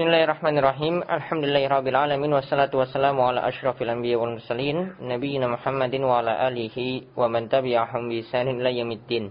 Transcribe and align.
Bismillahirrahmanirrahim. 0.00 1.04
Alhamdulillahirabbil 1.04 1.92
alamin 1.92 2.32
wassalatu 2.32 2.80
wassalamu 2.80 3.20
ala 3.20 3.44
asyrafil 3.44 3.84
anbiya 3.84 4.16
wal 4.16 4.32
mursalin 4.32 4.96
nabiyina 4.96 5.44
Muhammadin 5.44 6.00
wa 6.08 6.24
ala 6.24 6.40
alihi 6.48 7.12
wa 7.12 7.28
man 7.28 7.52
tabi'ahum 7.52 8.08
bi 8.08 8.24
ihsanin 8.24 8.64
ila 8.64 8.72
yaumiddin. 8.72 9.28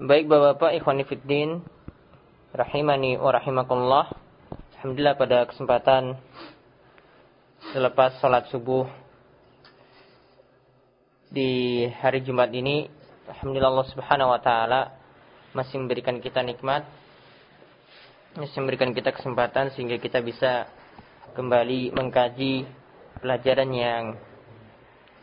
Baik 0.00 0.24
Bapak-bapak 0.24 0.72
ikhwan 0.72 1.04
fillah 1.04 1.60
rahimani 2.56 3.20
wa 3.20 3.28
rahimakumullah. 3.28 4.16
Alhamdulillah 4.80 5.20
pada 5.20 5.44
kesempatan 5.52 6.16
selepas 7.76 8.16
salat 8.24 8.48
subuh 8.48 8.88
di 11.28 11.84
hari 12.00 12.24
Jumat 12.24 12.48
ini 12.56 12.88
alhamdulillah 13.28 13.68
Allah 13.68 13.88
Subhanahu 13.92 14.32
wa 14.32 14.40
taala 14.40 14.96
masih 15.52 15.76
memberikan 15.76 16.24
kita 16.24 16.40
nikmat 16.40 16.88
masih 18.36 18.60
memberikan 18.60 18.92
kita 18.92 19.16
kesempatan 19.16 19.72
sehingga 19.72 19.96
kita 19.96 20.20
bisa 20.20 20.68
kembali 21.32 21.96
mengkaji 21.96 22.68
pelajaran 23.24 23.70
yang 23.72 24.04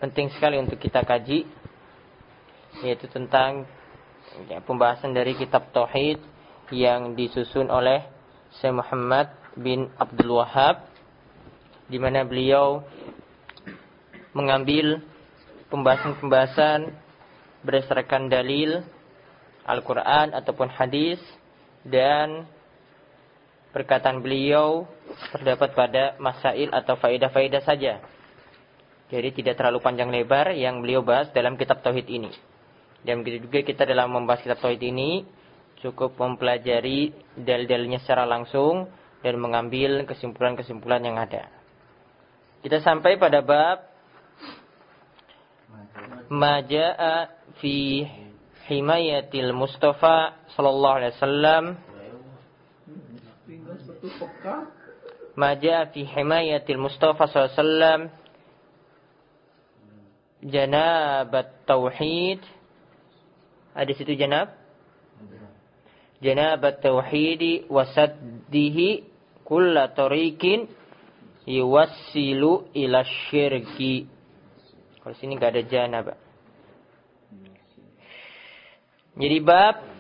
penting 0.02 0.34
sekali 0.34 0.58
untuk 0.58 0.81
kita 0.81 1.05
kaji 1.05 1.45
yaitu 2.81 3.05
tentang 3.13 3.70
ya, 4.49 4.57
pembahasan 4.66 5.13
dari 5.13 5.38
kitab 5.38 5.70
tauhid 5.70 6.18
yang 6.73 7.13
disusun 7.13 7.70
oleh 7.70 8.02
Syekh 8.57 8.81
Muhammad 8.81 9.30
bin 9.54 9.93
Abdul 10.02 10.41
Wahab 10.41 10.90
di 11.85 12.02
mana 12.02 12.26
beliau 12.26 12.82
mengambil 14.34 15.05
pembahasan-pembahasan 15.70 16.90
berdasarkan 17.62 18.26
dalil 18.26 18.82
Al-Quran 19.70 20.34
ataupun 20.34 20.73
hadis 20.73 21.21
dan 21.85 22.49
perkataan 23.73 24.22
beliau 24.22 24.86
terdapat 25.34 25.73
pada 25.73 26.04
masail 26.22 26.70
atau 26.70 26.94
faedah-faedah 26.95 27.62
saja. 27.66 27.99
Jadi 29.10 29.30
tidak 29.43 29.57
terlalu 29.57 29.82
panjang 29.82 30.13
lebar 30.13 30.54
yang 30.54 30.80
beliau 30.80 31.02
bahas 31.02 31.34
dalam 31.34 31.57
kitab 31.57 31.82
Tauhid 31.82 32.07
ini. 32.07 32.32
Dan 33.04 33.26
begitu 33.26 33.49
juga 33.49 33.65
kita 33.65 33.84
dalam 33.84 34.13
membahas 34.13 34.46
kitab 34.46 34.62
Tauhid 34.62 34.80
ini 34.80 35.26
cukup 35.84 36.15
mempelajari 36.15 37.12
dalil-dalilnya 37.35 37.99
secara 37.99 38.24
langsung 38.24 38.88
dan 39.20 39.35
mengambil 39.41 40.08
kesimpulan-kesimpulan 40.08 41.04
yang 41.04 41.20
ada. 41.20 41.52
Kita 42.63 42.80
sampai 42.80 43.20
pada 43.20 43.43
bab 43.43 43.91
Maja'a 46.32 47.27
fi 47.60 48.08
himayatil 48.71 49.52
Mustafa 49.52 50.48
sallallahu 50.55 50.96
alaihi 51.04 51.13
wasallam 51.20 51.63
Maja 55.34 55.88
fi 55.90 56.04
himayatil 56.04 56.77
Mustafa 56.77 57.26
SAW 57.32 58.12
Janabat 60.44 61.63
Tauhid 61.63 62.44
Ada 63.71 63.91
situ 63.96 64.14
janab? 64.19 64.52
Janabat 66.19 66.84
Tauhidi 66.84 67.66
Wasaddihi 67.72 69.08
Kulla 69.44 69.91
tarikin 69.91 70.72
Yuwassilu 71.44 72.72
ila 72.72 73.03
syirki. 73.03 74.08
Kalau 75.03 75.16
sini 75.19 75.36
gak 75.36 75.52
ada 75.52 75.64
janab 75.68 76.16
Jadi 79.19 79.38
bab 79.44 79.93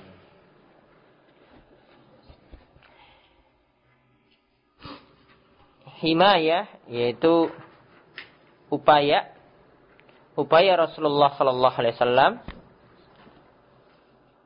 himayah 6.03 6.67
yaitu 6.91 7.47
upaya 8.67 9.31
upaya 10.35 10.75
Rasulullah 10.75 11.31
sallallahu 11.39 11.77
alaihi 11.79 11.95
wasallam 11.95 12.33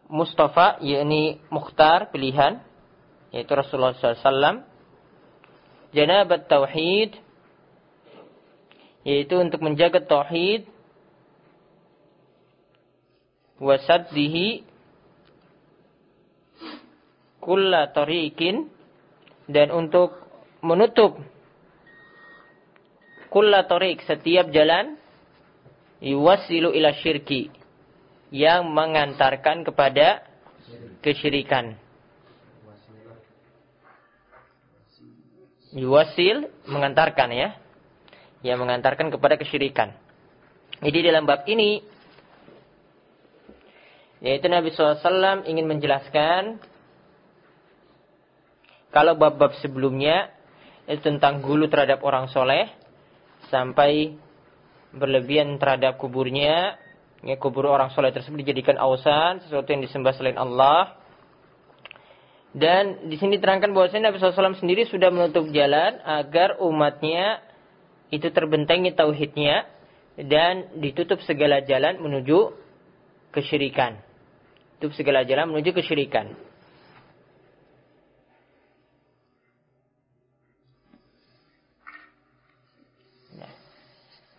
Mustafa 0.08 0.80
yakni 0.86 1.42
mukhtar 1.50 2.14
pilihan 2.14 2.62
yaitu 3.34 3.52
Rasulullah 3.58 3.98
sallallahu 3.98 4.14
alaihi 4.14 4.30
wasallam 4.30 4.58
janabat 5.98 6.42
tauhid 6.46 7.12
yaitu 9.02 9.36
untuk 9.42 9.60
menjaga 9.66 10.04
tauhid 10.06 10.70
wasaddihi 13.58 14.68
kulla 17.42 17.90
tariqin 17.96 18.70
dan 19.48 19.72
untuk 19.72 20.14
menutup 20.60 21.18
kulla 23.38 23.70
tariq 23.70 24.02
setiap 24.02 24.50
jalan 24.50 24.98
yuwasilu 26.02 26.74
ila 26.74 26.90
syirki 26.98 27.54
yang 28.34 28.66
mengantarkan 28.74 29.62
kepada 29.62 30.26
kesyirikan. 31.06 31.78
Yuwasil 35.78 36.50
mengantarkan 36.66 37.30
ya. 37.30 37.50
Yang 38.42 38.58
mengantarkan 38.58 39.14
kepada 39.14 39.38
kesyirikan. 39.38 39.94
Jadi 40.82 40.98
dalam 41.06 41.30
bab 41.30 41.46
ini 41.46 41.86
yaitu 44.18 44.50
Nabi 44.50 44.74
SAW 44.74 45.46
ingin 45.46 45.70
menjelaskan 45.70 46.58
kalau 48.90 49.14
bab-bab 49.14 49.54
sebelumnya 49.62 50.34
itu 50.90 51.06
tentang 51.06 51.46
gulu 51.46 51.70
terhadap 51.70 52.02
orang 52.02 52.26
soleh 52.34 52.87
sampai 53.48 54.18
berlebihan 54.96 55.60
terhadap 55.60 56.00
kuburnya, 56.00 56.80
ya, 57.24 57.36
kubur 57.38 57.68
orang 57.68 57.92
soleh 57.92 58.14
tersebut 58.14 58.42
dijadikan 58.44 58.80
ausan, 58.80 59.44
sesuatu 59.46 59.68
yang 59.70 59.84
disembah 59.84 60.14
selain 60.16 60.40
Allah. 60.40 60.98
Dan 62.58 63.12
di 63.12 63.20
sini 63.20 63.38
terangkan 63.38 63.70
bahwasanya 63.76 64.10
Nabi 64.10 64.18
SAW 64.18 64.58
sendiri 64.58 64.88
sudah 64.90 65.14
menutup 65.14 65.46
jalan 65.54 66.02
agar 66.02 66.58
umatnya 66.64 67.44
itu 68.10 68.32
terbentengi 68.32 68.96
tauhidnya 68.96 69.68
dan 70.18 70.74
ditutup 70.80 71.22
segala 71.22 71.62
jalan 71.62 72.02
menuju 72.02 72.56
kesyirikan. 73.36 74.02
Tutup 74.82 74.98
segala 74.98 75.22
jalan 75.28 75.54
menuju 75.54 75.76
kesyirikan. 75.76 76.34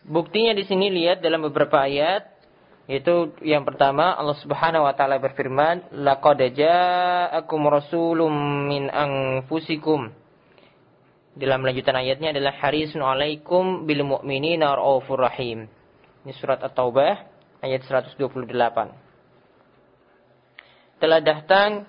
Buktinya 0.09 0.57
di 0.57 0.65
sini 0.65 0.89
lihat 0.89 1.21
dalam 1.21 1.45
beberapa 1.45 1.85
ayat 1.85 2.25
yaitu 2.89 3.37
yang 3.45 3.69
pertama 3.69 4.17
Allah 4.17 4.41
Subhanahu 4.41 4.89
wa 4.89 4.97
taala 4.97 5.21
berfirman 5.21 5.93
laqad 5.93 6.41
ja'akum 6.57 7.69
rasulun 7.69 8.33
min 8.65 8.89
anfusikum 8.89 10.09
dalam 11.37 11.61
lanjutan 11.61 12.01
ayatnya 12.01 12.33
adalah 12.33 12.57
harisun 12.57 13.05
alaikum 13.05 13.85
bil 13.85 14.03
mu'minina 14.03 14.73
raufur 14.75 15.21
rahim. 15.21 15.69
Ini 16.25 16.33
surat 16.41 16.65
At-Taubah 16.65 17.15
ayat 17.61 17.85
128. 17.85 18.17
Telah 20.99 21.21
datang 21.23 21.85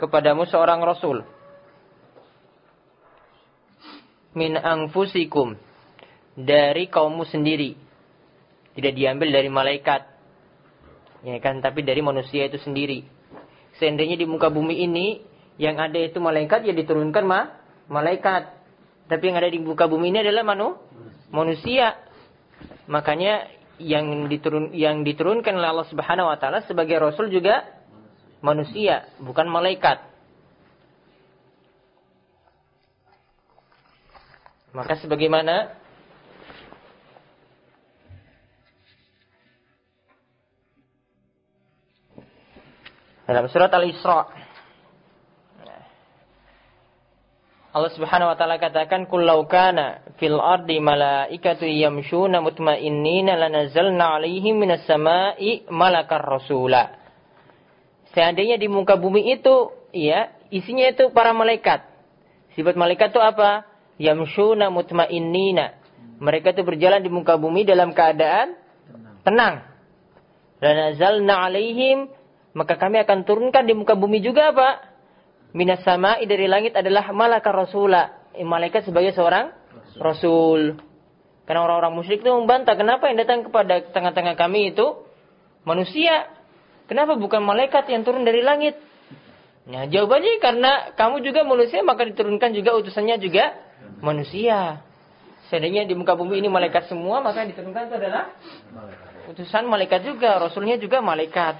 kepadamu 0.00 0.48
seorang 0.48 0.80
rasul 0.82 1.22
min 4.36 4.56
anfusikum 4.56 5.56
dari 6.38 6.86
kaummu 6.86 7.24
sendiri. 7.28 7.74
Tidak 8.78 8.92
diambil 8.94 9.34
dari 9.34 9.50
malaikat. 9.50 10.02
Ya 11.26 11.36
kan, 11.42 11.58
tapi 11.58 11.82
dari 11.82 11.98
manusia 11.98 12.46
itu 12.46 12.62
sendiri. 12.62 13.02
Seandainya 13.82 14.14
di 14.14 14.26
muka 14.26 14.50
bumi 14.50 14.86
ini 14.86 15.22
yang 15.58 15.78
ada 15.82 15.98
itu 15.98 16.22
malaikat 16.22 16.62
ya 16.62 16.74
diturunkan 16.74 17.24
ma 17.26 17.58
malaikat. 17.90 18.54
Tapi 19.10 19.22
yang 19.24 19.36
ada 19.40 19.50
di 19.50 19.58
muka 19.58 19.90
bumi 19.90 20.14
ini 20.14 20.22
adalah 20.22 20.46
manu 20.46 20.78
manusia. 21.34 21.98
Makanya 22.86 23.50
yang 23.78 24.26
diturun 24.26 24.74
yang 24.74 25.06
diturunkan 25.06 25.54
oleh 25.54 25.70
Allah 25.70 25.88
Subhanahu 25.90 26.30
wa 26.30 26.38
taala 26.38 26.62
sebagai 26.66 26.98
rasul 26.98 27.30
juga 27.30 27.66
manusia, 28.42 29.10
bukan 29.22 29.46
malaikat. 29.50 30.07
Maka 34.68 35.00
sebagaimana 35.00 35.72
dalam 43.24 43.48
surat 43.48 43.72
Al-Isra 43.72 44.48
Allah 47.68 47.92
Subhanahu 47.92 48.32
wa 48.32 48.36
taala 48.36 48.56
katakan 48.56 49.06
kullau 49.06 49.46
kana 49.46 50.02
fil 50.16 50.40
ardi 50.40 50.80
malaikatu 50.82 51.68
yamshuna 51.68 52.42
mutmainnina 52.42 53.36
lanazalna 53.36 54.18
'alaihim 54.18 54.56
minas 54.58 54.82
sama'i 54.88 55.68
malakar 55.70 56.24
rasula. 56.24 56.96
Seandainya 58.16 58.58
di 58.58 58.66
muka 58.66 58.96
bumi 58.96 59.36
itu 59.36 59.70
ya 59.92 60.32
isinya 60.50 60.90
itu 60.90 61.12
para 61.12 61.36
malaikat. 61.36 61.84
Sifat 62.56 62.74
malaikat 62.74 63.14
itu 63.14 63.20
apa? 63.20 63.62
Yamshuna 63.98 64.70
mutmainnina. 64.70 65.74
Mereka 66.18 66.54
itu 66.54 66.62
berjalan 66.66 67.02
di 67.02 67.10
muka 67.10 67.38
bumi 67.38 67.66
dalam 67.66 67.94
keadaan 67.94 68.54
tenang. 69.22 69.66
Dan 70.58 70.74
nazalna 70.74 71.46
alaihim 71.46 72.10
maka 72.58 72.74
kami 72.74 72.98
akan 73.02 73.22
turunkan 73.22 73.66
di 73.66 73.74
muka 73.74 73.94
bumi 73.94 74.18
juga 74.18 74.50
apa? 74.50 74.82
Minas 75.54 75.82
sama'i 75.86 76.26
dari 76.26 76.50
langit 76.50 76.74
adalah 76.74 77.10
malaikat 77.14 77.52
rasula. 77.54 78.30
Malaikat 78.34 78.86
sebagai 78.86 79.14
seorang 79.14 79.54
rasul. 79.98 80.78
Karena 81.46 81.64
orang-orang 81.64 81.96
musyrik 81.96 82.20
itu 82.20 82.28
membantah, 82.28 82.76
kenapa 82.76 83.08
yang 83.08 83.18
datang 83.24 83.40
kepada 83.46 83.80
tengah-tengah 83.88 84.36
kami 84.36 84.76
itu 84.76 85.06
manusia? 85.64 86.28
Kenapa 86.90 87.16
bukan 87.16 87.40
malaikat 87.40 87.88
yang 87.88 88.04
turun 88.04 88.26
dari 88.26 88.44
langit? 88.44 88.76
Nah, 89.68 89.88
jawabannya 89.88 90.40
karena 90.40 90.72
kamu 90.96 91.24
juga 91.24 91.44
manusia, 91.44 91.80
maka 91.84 92.04
diturunkan 92.04 92.52
juga 92.52 92.76
utusannya 92.76 93.16
juga 93.20 93.67
manusia. 94.00 94.82
Seandainya 95.48 95.88
di 95.88 95.96
muka 95.96 96.12
bumi 96.12 96.44
ini 96.44 96.48
malaikat 96.52 96.92
semua, 96.92 97.24
maka 97.24 97.40
yang 97.40 97.56
diturunkan 97.56 97.88
itu 97.88 97.96
adalah 97.96 98.24
utusan 99.32 99.64
malaikat 99.64 100.04
juga, 100.04 100.36
rasulnya 100.36 100.76
juga 100.76 101.00
malaikat. 101.00 101.56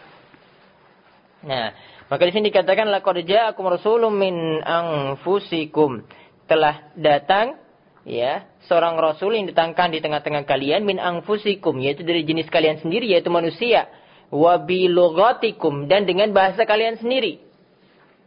Nah, 1.49 1.73
maka 2.13 2.23
di 2.29 2.33
sini 2.37 2.53
dikatakan 2.53 2.89
laqad 2.93 3.25
ja'akum 3.25 3.65
rasulun 3.65 4.13
min 4.13 4.61
anfusikum. 4.61 6.05
Telah 6.49 6.93
datang 6.97 7.57
ya, 8.05 8.49
seorang 8.69 8.97
rasul 8.97 9.37
yang 9.37 9.49
ditangkan 9.49 9.93
di 9.93 10.01
tengah-tengah 10.05 10.45
kalian 10.45 10.85
min 10.85 11.01
anfusikum, 11.01 11.81
yaitu 11.81 12.05
dari 12.05 12.25
jenis 12.29 12.49
kalian 12.53 12.81
sendiri 12.81 13.09
yaitu 13.09 13.33
manusia. 13.33 13.89
Wa 14.29 14.61
bilughatikum 14.61 15.89
dan 15.89 16.05
dengan 16.05 16.37
bahasa 16.37 16.69
kalian 16.69 17.01
sendiri. 17.01 17.41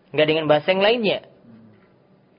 Enggak 0.10 0.28
dengan 0.28 0.46
bahasa 0.50 0.74
yang 0.74 0.82
lainnya. 0.82 1.31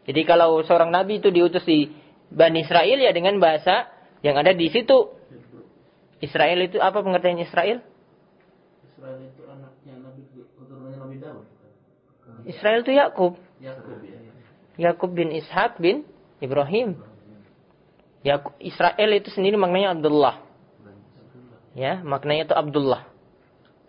Jadi 0.03 0.21
kalau 0.27 0.63
seorang 0.67 0.91
nabi 0.91 1.23
itu 1.23 1.31
diutus 1.31 1.63
di 1.63 1.91
Bani 2.33 2.65
Israel 2.65 2.99
ya 2.99 3.13
dengan 3.13 3.39
bahasa 3.39 3.87
yang 4.25 4.39
ada 4.41 4.57
di 4.57 4.67
situ. 4.73 5.13
Israel 6.23 6.59
itu 6.63 6.79
apa 6.79 7.03
pengertian 7.03 7.43
Israel? 7.43 7.83
Israel 8.87 9.19
itu 9.27 9.43
anaknya 9.51 9.95
Nabi 9.99 10.23
keturunannya 10.31 10.99
Nabi 11.03 11.17
Daud. 11.19 11.47
Israel 12.47 12.79
itu 12.87 12.93
Yakub. 12.95 13.33
Yakub 13.59 13.99
ya. 14.07 14.19
Yakub 14.79 15.11
bin 15.11 15.35
Ishak 15.35 15.83
bin 15.83 16.07
Ibrahim. 16.39 16.99
Ya, 18.23 18.39
Israel 18.63 19.11
itu 19.19 19.35
sendiri 19.35 19.59
maknanya 19.59 19.99
Abdullah. 19.99 20.47
Ya, 21.75 21.99
maknanya 22.07 22.47
itu 22.47 22.55
Abdullah. 22.55 23.11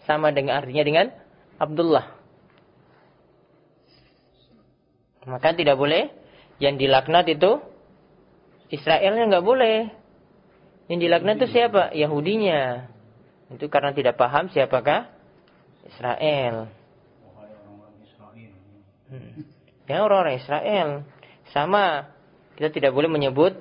Sama 0.10 0.34
dengan 0.34 0.58
artinya 0.58 0.82
dengan 0.82 1.06
Abdullah. 1.62 2.18
Maka 5.24 5.56
tidak 5.56 5.80
boleh 5.80 6.12
yang 6.60 6.76
dilaknat 6.76 7.28
itu 7.32 7.60
Israelnya 8.74 9.30
nggak 9.30 9.46
boleh. 9.46 9.78
Yang 10.90 11.00
dilaknat 11.08 11.36
itu 11.40 11.48
siapa? 11.54 11.94
Yahudinya. 11.96 12.90
Itu 13.54 13.70
karena 13.70 13.94
tidak 13.94 14.18
paham 14.18 14.50
siapakah 14.50 15.14
Israel. 15.88 16.68
Hmm. 19.14 19.46
Ya 19.86 20.02
orang-orang 20.02 20.42
Israel. 20.42 20.88
Sama. 21.54 22.10
Kita 22.58 22.70
tidak 22.70 22.92
boleh 22.94 23.10
menyebut 23.10 23.58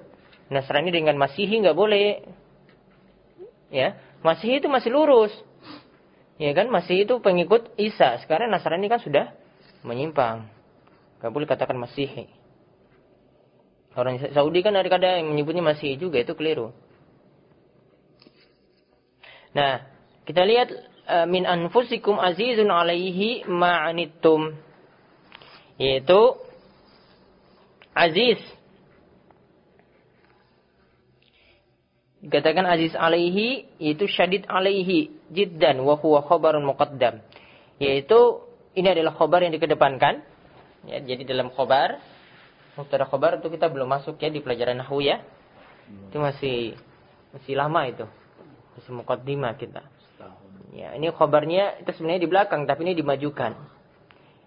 Nasrani 0.53 0.93
dengan 0.93 1.17
Masihi 1.17 1.61
nggak 1.61 1.76
boleh. 1.76 2.25
Ya, 3.73 3.97
Masihi 4.20 4.61
itu 4.61 4.69
masih 4.69 4.93
lurus. 4.93 5.32
Ya 6.37 6.53
kan, 6.53 6.69
Masihi 6.69 7.09
itu 7.09 7.20
pengikut 7.25 7.73
Isa. 7.81 8.20
Sekarang 8.20 8.53
Nasrani 8.53 8.88
kan 8.93 9.00
sudah 9.00 9.32
menyimpang. 9.81 10.49
Nggak 11.22 11.30
boleh 11.30 11.46
katakan 11.46 11.78
Masihi. 11.78 12.26
Orang 13.94 14.19
Saudi 14.34 14.58
kan 14.66 14.74
ada 14.74 14.90
kadang 14.90 15.22
yang 15.22 15.28
menyebutnya 15.30 15.62
Masihi 15.62 15.94
juga, 15.94 16.19
itu 16.19 16.34
keliru. 16.34 16.74
Nah, 19.54 19.86
kita 20.26 20.42
lihat 20.42 20.74
uh, 21.06 21.26
min 21.30 21.46
anfusikum 21.46 22.19
azizun 22.19 22.74
alaihi 22.74 23.46
ma'anittum. 23.46 24.58
Yaitu 25.78 26.20
aziz 27.94 28.42
Dikatakan 32.22 32.62
aziz 32.70 32.94
alaihi 32.94 33.66
itu 33.82 34.06
syadid 34.06 34.46
alaihi 34.46 35.10
jiddan 35.34 35.82
wa 35.82 35.98
huwa 35.98 36.22
khabarun 36.22 36.62
muqaddam. 36.62 37.18
Yaitu 37.82 38.46
ini 38.78 38.94
adalah 38.94 39.18
khabar 39.18 39.42
yang 39.42 39.50
dikedepankan. 39.50 40.22
Ya, 40.87 40.99
jadi 40.99 41.23
dalam 41.23 41.55
khabar 41.55 42.02
mubtada 42.73 43.05
khabar 43.05 43.37
itu 43.38 43.52
kita 43.52 43.69
belum 43.69 43.84
masuk 43.84 44.17
ya 44.19 44.32
di 44.32 44.40
pelajaran 44.43 44.81
nahwu 44.81 45.05
ya. 45.05 45.23
Itu 46.11 46.19
masih 46.19 46.75
masih 47.37 47.55
lama 47.55 47.87
itu. 47.87 48.06
Masih 48.79 48.93
muqaddimah 48.96 49.55
kita. 49.61 49.82
Ya, 50.73 50.96
ini 50.96 51.12
khabarnya 51.12 51.84
itu 51.84 51.93
sebenarnya 51.93 52.23
di 52.25 52.31
belakang 52.31 52.64
tapi 52.64 52.88
ini 52.88 52.96
dimajukan. 52.96 53.52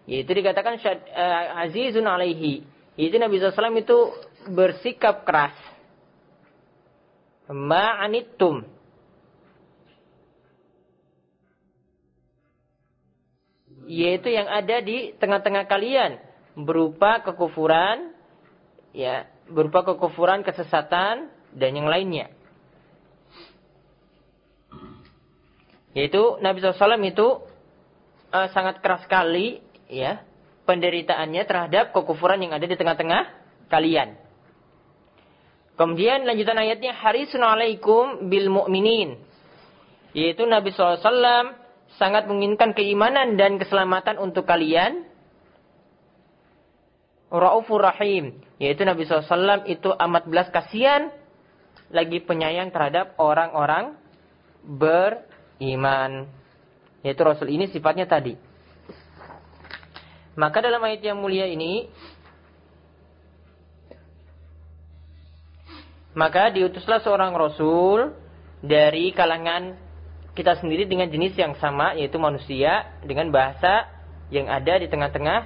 Yaitu 0.09 0.37
dikatakan 0.37 0.81
syad, 0.81 1.01
uh, 1.13 1.63
azizun 1.65 2.05
alaihi. 2.05 2.65
Itu 2.97 3.17
Nabi 3.17 3.37
SAW 3.41 3.75
itu 3.77 3.97
bersikap 4.49 5.25
keras 5.25 5.53
ma'anittum 7.49 8.65
yaitu 13.85 14.33
yang 14.33 14.49
ada 14.49 14.81
di 14.81 15.13
tengah-tengah 15.21 15.69
kalian 15.69 16.17
berupa 16.55 17.21
kekufuran 17.21 18.15
ya 18.95 19.27
berupa 19.51 19.83
kekufuran 19.83 20.41
kesesatan 20.41 21.29
dan 21.51 21.71
yang 21.75 21.87
lainnya 21.87 22.31
yaitu 25.95 26.39
Nabi 26.39 26.59
SAW 26.59 26.99
itu 27.03 27.27
uh, 28.31 28.47
sangat 28.51 28.79
keras 28.79 29.03
sekali 29.03 29.59
ya 29.91 30.23
penderitaannya 30.65 31.43
terhadap 31.43 31.91
kekufuran 31.91 32.41
yang 32.41 32.55
ada 32.55 32.65
di 32.65 32.75
tengah-tengah 32.75 33.23
kalian 33.69 34.25
Kemudian 35.75 36.23
lanjutan 36.23 36.55
ayatnya 36.55 36.95
harisun 36.95 37.43
alaikum 37.43 38.31
bil 38.31 38.47
mu'minin. 38.47 39.19
Yaitu 40.15 40.47
Nabi 40.47 40.71
SAW 40.71 41.03
sangat 41.99 42.31
menginginkan 42.31 42.71
keimanan 42.71 43.35
dan 43.35 43.59
keselamatan 43.59 44.15
untuk 44.15 44.47
kalian. 44.47 45.03
Ra'ufur 47.29 47.81
rahim. 47.81 48.39
Yaitu 48.61 48.85
Nabi 48.85 49.05
SAW 49.05 49.65
itu 49.65 49.89
amat 49.91 50.23
belas 50.29 50.47
kasihan. 50.53 51.09
Lagi 51.89 52.21
penyayang 52.21 52.73
terhadap 52.73 53.17
orang-orang 53.17 53.97
beriman. 54.65 56.29
Yaitu 57.05 57.21
Rasul 57.21 57.53
ini 57.53 57.69
sifatnya 57.69 58.09
tadi. 58.09 58.37
Maka 60.35 60.59
dalam 60.59 60.83
ayat 60.83 60.99
yang 60.99 61.21
mulia 61.21 61.47
ini 61.47 61.87
Maka 66.15 66.47
diutuslah 66.47 67.03
seorang 67.03 67.35
rasul 67.35 68.15
dari 68.63 69.11
kalangan 69.11 69.75
kita 70.31 70.55
sendiri 70.63 70.87
dengan 70.87 71.11
jenis 71.11 71.35
yang 71.35 71.59
sama 71.59 71.91
yaitu 71.99 72.15
manusia 72.15 72.87
dengan 73.03 73.27
bahasa 73.35 73.91
yang 74.31 74.47
ada 74.47 74.79
di 74.79 74.87
tengah-tengah 74.87 75.39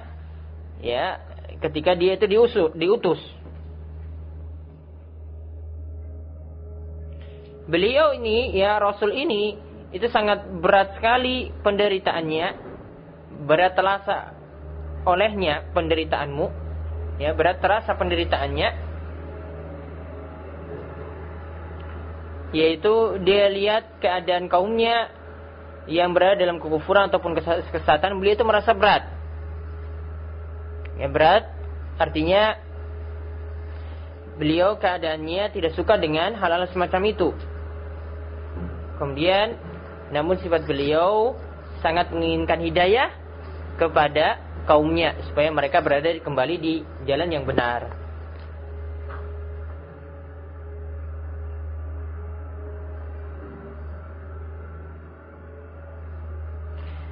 ya 0.78 1.18
ketika 1.60 1.92
dia 1.94 2.16
itu 2.16 2.26
diusus 2.26 2.72
diutus. 2.74 3.20
Beliau 7.70 8.16
ini 8.16 8.50
ya 8.56 8.82
rasul 8.82 9.14
ini 9.14 9.54
itu 9.94 10.10
sangat 10.10 10.42
berat 10.58 10.98
sekali 10.98 11.54
penderitaannya. 11.62 12.72
Berat 13.46 13.78
terasa 13.78 14.34
olehnya 15.06 15.70
penderitaanmu. 15.70 16.46
Ya 17.22 17.30
berat 17.36 17.62
terasa 17.62 17.94
penderitaannya. 17.94 18.90
Yaitu 22.50 23.22
dia 23.22 23.46
lihat 23.46 24.02
keadaan 24.02 24.50
kaumnya 24.50 25.14
yang 25.86 26.10
berada 26.10 26.42
dalam 26.42 26.58
kekufuran 26.58 27.06
ataupun 27.06 27.38
kesesatan 27.38 28.18
beliau 28.18 28.34
itu 28.34 28.42
merasa 28.42 28.74
berat 28.74 29.19
ya 31.00 31.08
berat. 31.08 31.48
Artinya 31.96 32.56
beliau 34.36 34.76
keadaannya 34.76 35.52
tidak 35.52 35.72
suka 35.76 35.96
dengan 35.96 36.36
hal-hal 36.36 36.68
semacam 36.68 37.02
itu. 37.08 37.28
Kemudian 39.00 39.56
namun 40.12 40.36
sifat 40.40 40.68
beliau 40.68 41.36
sangat 41.80 42.12
menginginkan 42.12 42.60
hidayah 42.60 43.08
kepada 43.80 44.36
kaumnya 44.68 45.16
supaya 45.28 45.48
mereka 45.48 45.80
berada 45.80 46.12
kembali 46.20 46.54
di 46.60 46.84
jalan 47.08 47.32
yang 47.32 47.44
benar 47.48 47.99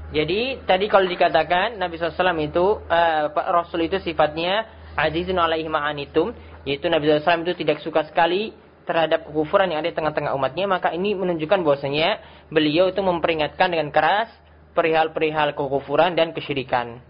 Jadi 0.08 0.64
tadi 0.64 0.88
kalau 0.88 1.04
dikatakan 1.04 1.76
Nabi 1.76 2.00
SAW 2.00 2.32
itu 2.40 2.80
uh, 2.80 3.28
Rasul 3.52 3.92
itu 3.92 4.00
sifatnya 4.00 4.64
azizun 4.96 5.36
alaihi 5.36 5.68
ma'anitum 5.68 6.32
yaitu 6.64 6.88
Nabi 6.88 7.12
SAW 7.12 7.44
itu 7.44 7.60
tidak 7.60 7.84
suka 7.84 8.08
sekali 8.08 8.56
terhadap 8.88 9.28
kekufuran 9.28 9.68
yang 9.68 9.84
ada 9.84 9.92
di 9.92 9.96
tengah-tengah 10.00 10.32
umatnya 10.32 10.64
maka 10.64 10.96
ini 10.96 11.12
menunjukkan 11.12 11.60
bahwasanya 11.60 12.24
beliau 12.48 12.88
itu 12.88 13.04
memperingatkan 13.04 13.68
dengan 13.68 13.92
keras 13.92 14.32
perihal-perihal 14.72 15.52
kekufuran 15.52 16.16
dan 16.16 16.32
kesyirikan. 16.32 17.04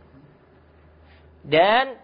Dan 1.47 2.01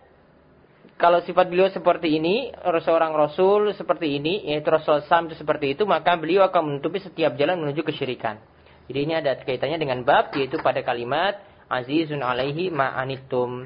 kalau 0.94 1.24
sifat 1.26 1.50
beliau 1.50 1.66
seperti 1.74 2.22
ini, 2.22 2.54
seorang 2.62 3.16
rasul 3.18 3.74
seperti 3.74 4.14
ini, 4.14 4.46
yaitu 4.46 4.70
Rasul 4.70 5.02
Sam 5.10 5.26
itu 5.26 5.34
seperti 5.34 5.74
itu, 5.74 5.82
maka 5.84 6.14
beliau 6.14 6.46
akan 6.46 6.70
menutupi 6.78 7.02
setiap 7.02 7.34
jalan 7.34 7.58
menuju 7.58 7.82
kesyirikan. 7.82 8.38
Jadi 8.84 8.98
ini 9.00 9.14
ada 9.16 9.32
kaitannya 9.40 9.80
dengan 9.80 10.04
bab, 10.04 10.36
yaitu 10.36 10.60
pada 10.60 10.84
kalimat 10.84 11.40
Azizun 11.72 12.20
alaihi 12.20 12.68
ma'anitum. 12.68 13.64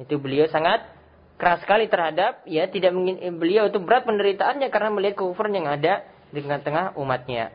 Itu 0.00 0.16
beliau 0.16 0.48
sangat 0.48 0.88
keras 1.36 1.60
sekali 1.60 1.88
terhadap, 1.92 2.44
ya 2.48 2.68
tidak 2.68 2.96
mungkin 2.96 3.20
beliau 3.36 3.68
itu 3.68 3.76
berat 3.80 4.08
penderitaannya 4.08 4.68
karena 4.72 4.88
melihat 4.92 5.20
kekufuran 5.20 5.52
yang 5.52 5.68
ada 5.68 6.04
di 6.32 6.40
tengah-tengah 6.40 6.96
umatnya. 6.96 7.52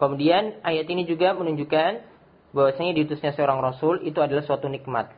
Kemudian 0.00 0.64
ayat 0.64 0.88
ini 0.88 1.04
juga 1.04 1.36
menunjukkan 1.36 2.08
bahwasanya 2.56 2.96
diutusnya 2.96 3.36
seorang 3.36 3.60
rasul 3.60 4.00
itu 4.00 4.16
adalah 4.24 4.40
suatu 4.40 4.64
nikmat. 4.64 5.12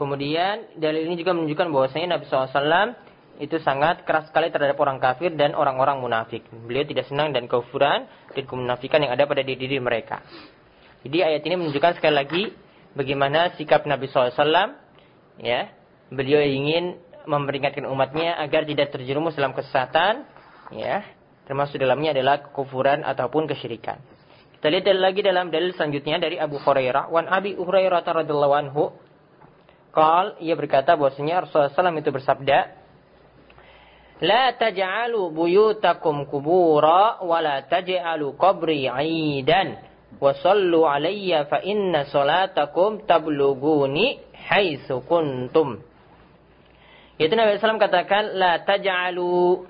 Kemudian 0.00 0.80
dalil 0.80 1.12
ini 1.12 1.20
juga 1.20 1.36
menunjukkan 1.36 1.68
bahwasanya 1.68 2.16
Nabi 2.16 2.24
SAW 2.24 2.96
itu 3.36 3.60
sangat 3.60 4.08
keras 4.08 4.32
sekali 4.32 4.48
terhadap 4.48 4.80
orang 4.80 4.96
kafir 4.96 5.28
dan 5.36 5.52
orang-orang 5.52 6.00
munafik. 6.00 6.40
Beliau 6.48 6.88
tidak 6.88 7.04
senang 7.04 7.36
dan 7.36 7.44
kekufuran 7.44 8.08
dan 8.32 8.44
kemunafikan 8.48 9.04
yang 9.04 9.12
ada 9.12 9.28
pada 9.28 9.44
diri, 9.44 9.60
diri 9.60 9.76
mereka. 9.76 10.24
Jadi 11.04 11.20
ayat 11.20 11.44
ini 11.44 11.60
menunjukkan 11.60 12.00
sekali 12.00 12.16
lagi 12.16 12.42
bagaimana 12.96 13.52
sikap 13.60 13.84
Nabi 13.84 14.08
SAW. 14.08 14.80
Ya, 15.40 15.72
beliau 16.08 16.40
ingin 16.40 16.96
memperingatkan 17.28 17.84
umatnya 17.84 18.40
agar 18.40 18.64
tidak 18.64 18.92
terjerumus 18.92 19.36
dalam 19.36 19.52
kesesatan, 19.52 20.24
ya, 20.72 21.04
termasuk 21.44 21.76
dalamnya 21.76 22.16
adalah 22.16 22.40
kekufuran 22.44 23.04
ataupun 23.04 23.48
kesyirikan. 23.48 24.00
Kita 24.60 24.68
lihat 24.68 24.88
lagi 24.96 25.24
dalam 25.24 25.48
dalil 25.48 25.72
selanjutnya 25.72 26.20
dari 26.20 26.36
Abu 26.36 26.60
Hurairah, 26.60 27.08
wan 27.08 27.24
Abi 27.28 27.56
Hurairah 27.56 28.04
radhiyallahu 28.04 28.52
anhu, 28.52 28.92
qal 29.90 30.38
ia 30.42 30.54
berkata 30.54 30.94
bahwasanya 30.94 31.46
Rasulullah 31.46 31.74
SAW 31.74 32.00
itu 32.00 32.10
bersabda, 32.10 32.58
La 34.20 34.52
taj'alu 34.52 35.32
buyutakum 35.32 36.28
kubura 36.28 37.24
wa 37.24 37.38
la 37.40 37.64
taj'alu 37.64 38.36
qabri 38.36 38.84
'idan 38.84 39.80
wa 40.20 40.36
sallu 40.36 40.84
alayya 40.84 41.48
fa 41.48 41.64
inna 41.64 42.04
salatakum 42.04 43.08
tabluguni 43.08 44.20
haitsu 44.36 45.00
kuntum. 45.08 45.80
Yaitu 47.16 47.36
Nabi 47.36 47.56
SAW 47.56 47.80
katakan, 47.80 48.36
La 48.36 48.60
taj'alu 48.60 49.64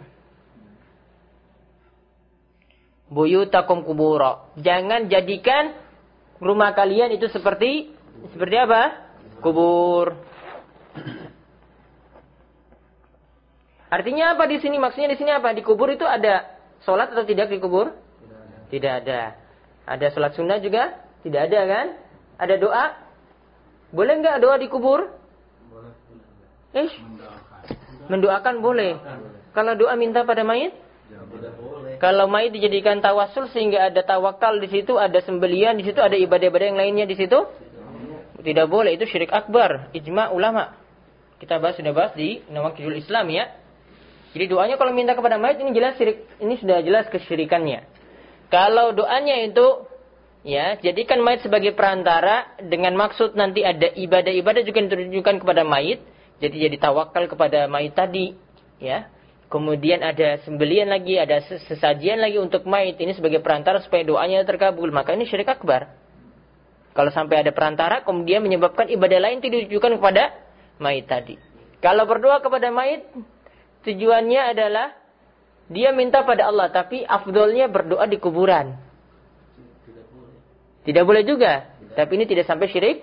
buyutakum 3.11 3.83
kubura. 3.87 4.51
Jangan 4.59 5.11
jadikan 5.11 5.75
rumah 6.39 6.75
kalian 6.75 7.15
itu 7.15 7.27
seperti 7.31 7.91
seperti 8.35 8.57
apa? 8.59 9.10
Kubur. 9.41 10.15
Artinya 13.91 14.39
apa 14.39 14.47
di 14.47 14.63
sini? 14.63 14.79
Maksudnya 14.79 15.11
di 15.11 15.19
sini 15.19 15.35
apa? 15.35 15.51
Di 15.51 15.67
kubur 15.67 15.91
itu 15.91 16.07
ada 16.07 16.47
sholat 16.87 17.11
atau 17.11 17.27
tidak 17.27 17.51
di 17.51 17.59
kubur? 17.59 17.91
Tidak 18.71 18.93
ada. 19.03 19.35
Ada 19.83 20.15
sholat 20.15 20.39
sunnah 20.39 20.63
juga? 20.63 20.95
Tidak 21.27 21.41
ada 21.51 21.61
kan? 21.67 21.87
Ada 22.39 22.55
doa? 22.57 22.87
Boleh 23.91 24.15
nggak 24.23 24.39
doa 24.39 24.57
di 24.63 24.71
kubur? 24.71 25.11
Eh, 26.71 26.87
mendoakan 28.07 28.63
boleh. 28.63 28.95
Kalau 29.51 29.75
doa 29.75 29.99
minta 29.99 30.23
pada 30.23 30.47
mayit? 30.47 30.71
Kalau 31.99 32.31
mayit 32.31 32.55
dijadikan 32.55 33.03
tawasul 33.03 33.51
sehingga 33.51 33.91
ada 33.91 34.07
tawakal 34.07 34.63
di 34.63 34.71
situ, 34.71 34.95
ada 34.95 35.19
sembelian 35.27 35.75
di 35.75 35.83
situ, 35.83 35.99
ada 35.99 36.15
ibadah-ibadah 36.15 36.67
yang 36.71 36.79
lainnya 36.79 37.07
di 37.11 37.19
situ? 37.19 37.43
Tidak 38.41 38.67
boleh, 38.67 38.97
itu 38.97 39.05
syirik 39.05 39.33
akbar, 39.33 39.93
ijma 39.93 40.33
ulama. 40.33 40.77
Kita 41.41 41.57
bahas 41.57 41.77
sudah 41.77 41.93
bahas 41.93 42.13
di 42.17 42.45
Nawakidul 42.53 42.97
Islam 42.97 43.29
ya. 43.33 43.49
Jadi 44.31 44.45
doanya 44.47 44.77
kalau 44.79 44.95
minta 44.95 45.17
kepada 45.17 45.41
mayit 45.41 45.59
ini 45.59 45.75
jelas 45.75 45.99
syirik, 45.99 46.29
ini 46.39 46.55
sudah 46.61 46.81
jelas 46.85 47.09
kesyirikannya. 47.11 47.83
Kalau 48.53 48.95
doanya 48.95 49.43
itu 49.43 49.89
ya, 50.47 50.79
jadikan 50.79 51.19
mayit 51.21 51.43
sebagai 51.43 51.75
perantara 51.75 52.55
dengan 52.63 52.95
maksud 52.95 53.35
nanti 53.35 53.67
ada 53.67 53.91
ibadah-ibadah 53.91 54.63
juga 54.63 54.77
yang 54.85 54.91
ditujukan 54.91 55.37
kepada 55.43 55.63
mayit, 55.67 56.01
jadi 56.39 56.71
jadi 56.71 56.77
tawakal 56.79 57.27
kepada 57.27 57.67
mayit 57.67 57.93
tadi, 57.93 58.39
ya. 58.79 59.11
Kemudian 59.51 60.07
ada 60.07 60.39
sembelian 60.47 60.87
lagi, 60.87 61.19
ada 61.19 61.43
sesajian 61.43 62.23
lagi 62.23 62.39
untuk 62.39 62.71
mayit 62.71 62.95
ini 63.03 63.19
sebagai 63.19 63.43
perantara 63.43 63.83
supaya 63.83 64.07
doanya 64.07 64.47
terkabul. 64.47 64.95
Maka 64.95 65.19
ini 65.19 65.27
syirik 65.27 65.51
akbar. 65.51 65.91
Kalau 66.91 67.11
sampai 67.15 67.47
ada 67.47 67.55
perantara, 67.55 68.03
kemudian 68.03 68.43
menyebabkan 68.43 68.91
ibadah 68.91 69.19
lain 69.23 69.39
tidak 69.39 69.67
ditujukan 69.67 70.03
kepada 70.03 70.35
mayit 70.83 71.07
tadi. 71.07 71.39
Kalau 71.79 72.05
berdoa 72.05 72.43
kepada 72.43 72.69
mayit, 72.75 73.07
tujuannya 73.87 74.43
adalah 74.53 74.93
dia 75.71 75.95
minta 75.95 76.27
pada 76.27 76.51
Allah, 76.51 76.69
tapi 76.69 77.07
afdolnya 77.07 77.71
berdoa 77.71 78.05
di 78.11 78.19
kuburan. 78.19 78.75
Tidak 80.83 81.05
boleh 81.07 81.23
juga. 81.23 81.71
Tapi 81.95 82.11
ini 82.19 82.25
tidak 82.27 82.51
sampai 82.51 82.67
syirik 82.71 82.99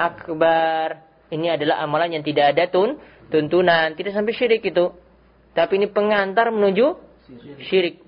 akbar. 0.00 1.04
Ini 1.30 1.60
adalah 1.60 1.84
amalan 1.84 2.18
yang 2.18 2.24
tidak 2.24 2.56
ada 2.56 2.66
tun, 2.72 2.96
tuntunan, 3.28 3.92
tidak 3.94 4.16
sampai 4.16 4.32
syirik 4.34 4.64
itu. 4.64 4.90
Tapi 5.52 5.72
ini 5.76 5.86
pengantar 5.92 6.48
menuju 6.50 6.96
syirik. 7.68 8.02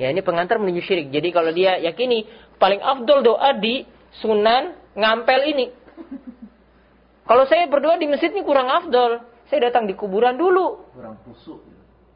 Ya, 0.00 0.08
ini 0.08 0.24
pengantar 0.24 0.56
menuju 0.62 0.80
syirik. 0.80 1.12
Jadi 1.12 1.28
kalau 1.34 1.52
dia 1.52 1.76
yakini 1.82 2.24
paling 2.56 2.80
afdol 2.80 3.20
doa 3.20 3.52
di 3.58 3.84
sunan 4.20 4.76
ngampel 4.92 5.40
ini. 5.48 5.66
Kalau 7.28 7.46
saya 7.46 7.70
berdoa 7.70 7.96
di 7.96 8.10
masjid 8.10 8.28
ini 8.34 8.42
kurang 8.44 8.68
afdol. 8.68 9.24
Saya 9.48 9.70
datang 9.70 9.88
di 9.88 9.94
kuburan 9.96 10.36
dulu. 10.36 10.84
Kurang 10.92 11.16
busuk. 11.24 11.60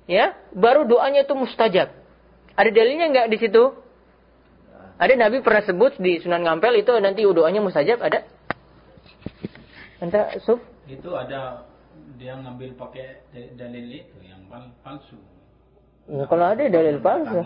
Ya, 0.07 0.39
baru 0.55 0.87
doanya 0.87 1.27
itu 1.27 1.35
mustajab. 1.35 1.91
Ada 2.57 2.71
dalilnya 2.73 3.07
nggak 3.13 3.29
di 3.33 3.39
situ? 3.43 3.65
Ada 4.97 5.13
Nabi 5.13 5.45
pernah 5.45 5.61
sebut 5.61 6.01
di 6.01 6.17
Sunan 6.25 6.41
Ngampel 6.41 6.81
itu 6.81 6.93
nanti 6.97 7.21
doanya 7.21 7.61
mustajab 7.61 8.01
ada? 8.01 8.25
Anda 10.01 10.41
suf? 10.41 10.61
Itu 10.89 11.13
ada 11.13 11.69
dia 12.17 12.33
ngambil 12.41 12.81
pakai 12.81 13.29
dalil 13.57 13.87
itu 13.93 14.17
yang 14.25 14.49
palsu. 14.81 15.21
Ya, 16.09 16.25
kalau 16.25 16.47
ada 16.49 16.65
dalil 16.65 16.97
palsu. 17.05 17.45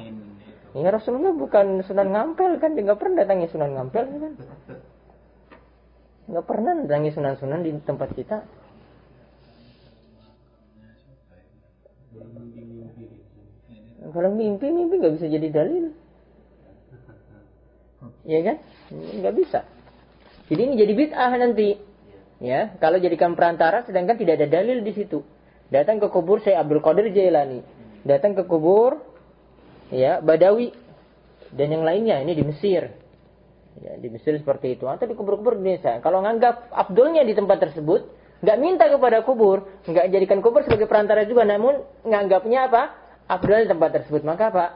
Ya 0.71 0.89
Rasulullah 0.95 1.35
bukan 1.35 1.83
Sunan 1.83 2.15
Ngampel 2.15 2.63
kan, 2.63 2.79
dia 2.79 2.87
nggak 2.87 3.01
pernah 3.01 3.27
datangi 3.27 3.47
Sunan 3.51 3.71
Ngampel 3.75 4.05
kan. 4.07 4.33
Nggak 6.31 6.47
pernah 6.47 6.73
datangi 6.87 7.11
Sunan-Sunan 7.11 7.61
di 7.67 7.71
tempat 7.83 8.15
kita. 8.15 8.39
Kalau 14.11 14.31
mimpi, 14.35 14.67
mimpi 14.71 14.95
nggak 14.99 15.15
bisa 15.19 15.27
jadi 15.27 15.49
dalil. 15.51 15.85
Iya 18.27 18.41
kan? 18.47 18.57
Nggak 18.95 19.35
bisa. 19.43 19.61
Jadi 20.51 20.61
ini 20.67 20.75
jadi 20.79 20.93
bid'ah 20.95 21.33
nanti. 21.35 21.69
Ya, 22.41 22.73
kalau 22.81 22.97
jadikan 22.97 23.37
perantara 23.37 23.85
sedangkan 23.85 24.17
tidak 24.17 24.41
ada 24.41 24.49
dalil 24.49 24.81
di 24.81 24.97
situ. 24.97 25.21
Datang 25.69 26.01
ke 26.01 26.09
kubur 26.09 26.41
saya 26.41 26.65
Abdul 26.65 26.81
Qadir 26.81 27.13
Jailani. 27.13 27.61
Datang 28.07 28.33
ke 28.33 28.49
kubur 28.49 29.10
ya 29.91 30.23
Badawi 30.23 30.73
dan 31.55 31.69
yang 31.71 31.85
lainnya 31.85 32.23
ini 32.23 32.33
di 32.35 32.45
Mesir. 32.47 32.91
Ya, 33.81 33.97
di 33.97 34.09
Mesir 34.11 34.35
seperti 34.37 34.77
itu 34.77 34.85
atau 34.91 35.07
di 35.07 35.15
kubur-kubur 35.15 35.57
Indonesia. 35.57 36.03
Kalau 36.03 36.21
nganggap 36.21 36.69
Abdulnya 36.75 37.23
di 37.23 37.33
tempat 37.33 37.63
tersebut, 37.65 38.03
nggak 38.43 38.59
minta 38.61 38.85
kepada 38.91 39.23
kubur, 39.23 39.65
nggak 39.87 40.11
jadikan 40.11 40.43
kubur 40.43 40.67
sebagai 40.67 40.91
perantara 40.91 41.25
juga, 41.25 41.47
namun 41.47 41.81
nganggapnya 42.05 42.67
apa? 42.67 42.83
Abdul 43.31 43.63
di 43.63 43.71
tempat 43.71 43.91
tersebut. 43.95 44.27
Maka 44.27 44.51
apa? 44.51 44.67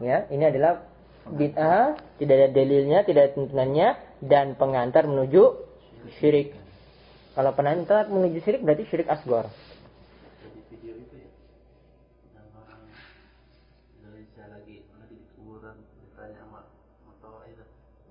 Ya, 0.00 0.24
ini 0.32 0.48
adalah 0.48 0.80
bid'ah, 1.28 1.96
tidak 2.16 2.34
ada 2.34 2.48
dalilnya, 2.56 2.98
tidak 3.04 3.20
ada 3.20 3.32
tuntunannya, 3.36 3.88
dan 4.24 4.56
pengantar 4.56 5.04
menuju 5.04 5.42
syirik. 6.18 6.56
Kalau 7.36 7.52
penantar 7.52 8.08
menuju 8.08 8.40
syirik 8.40 8.64
berarti 8.64 8.88
syirik 8.88 9.12
asgor. 9.12 9.52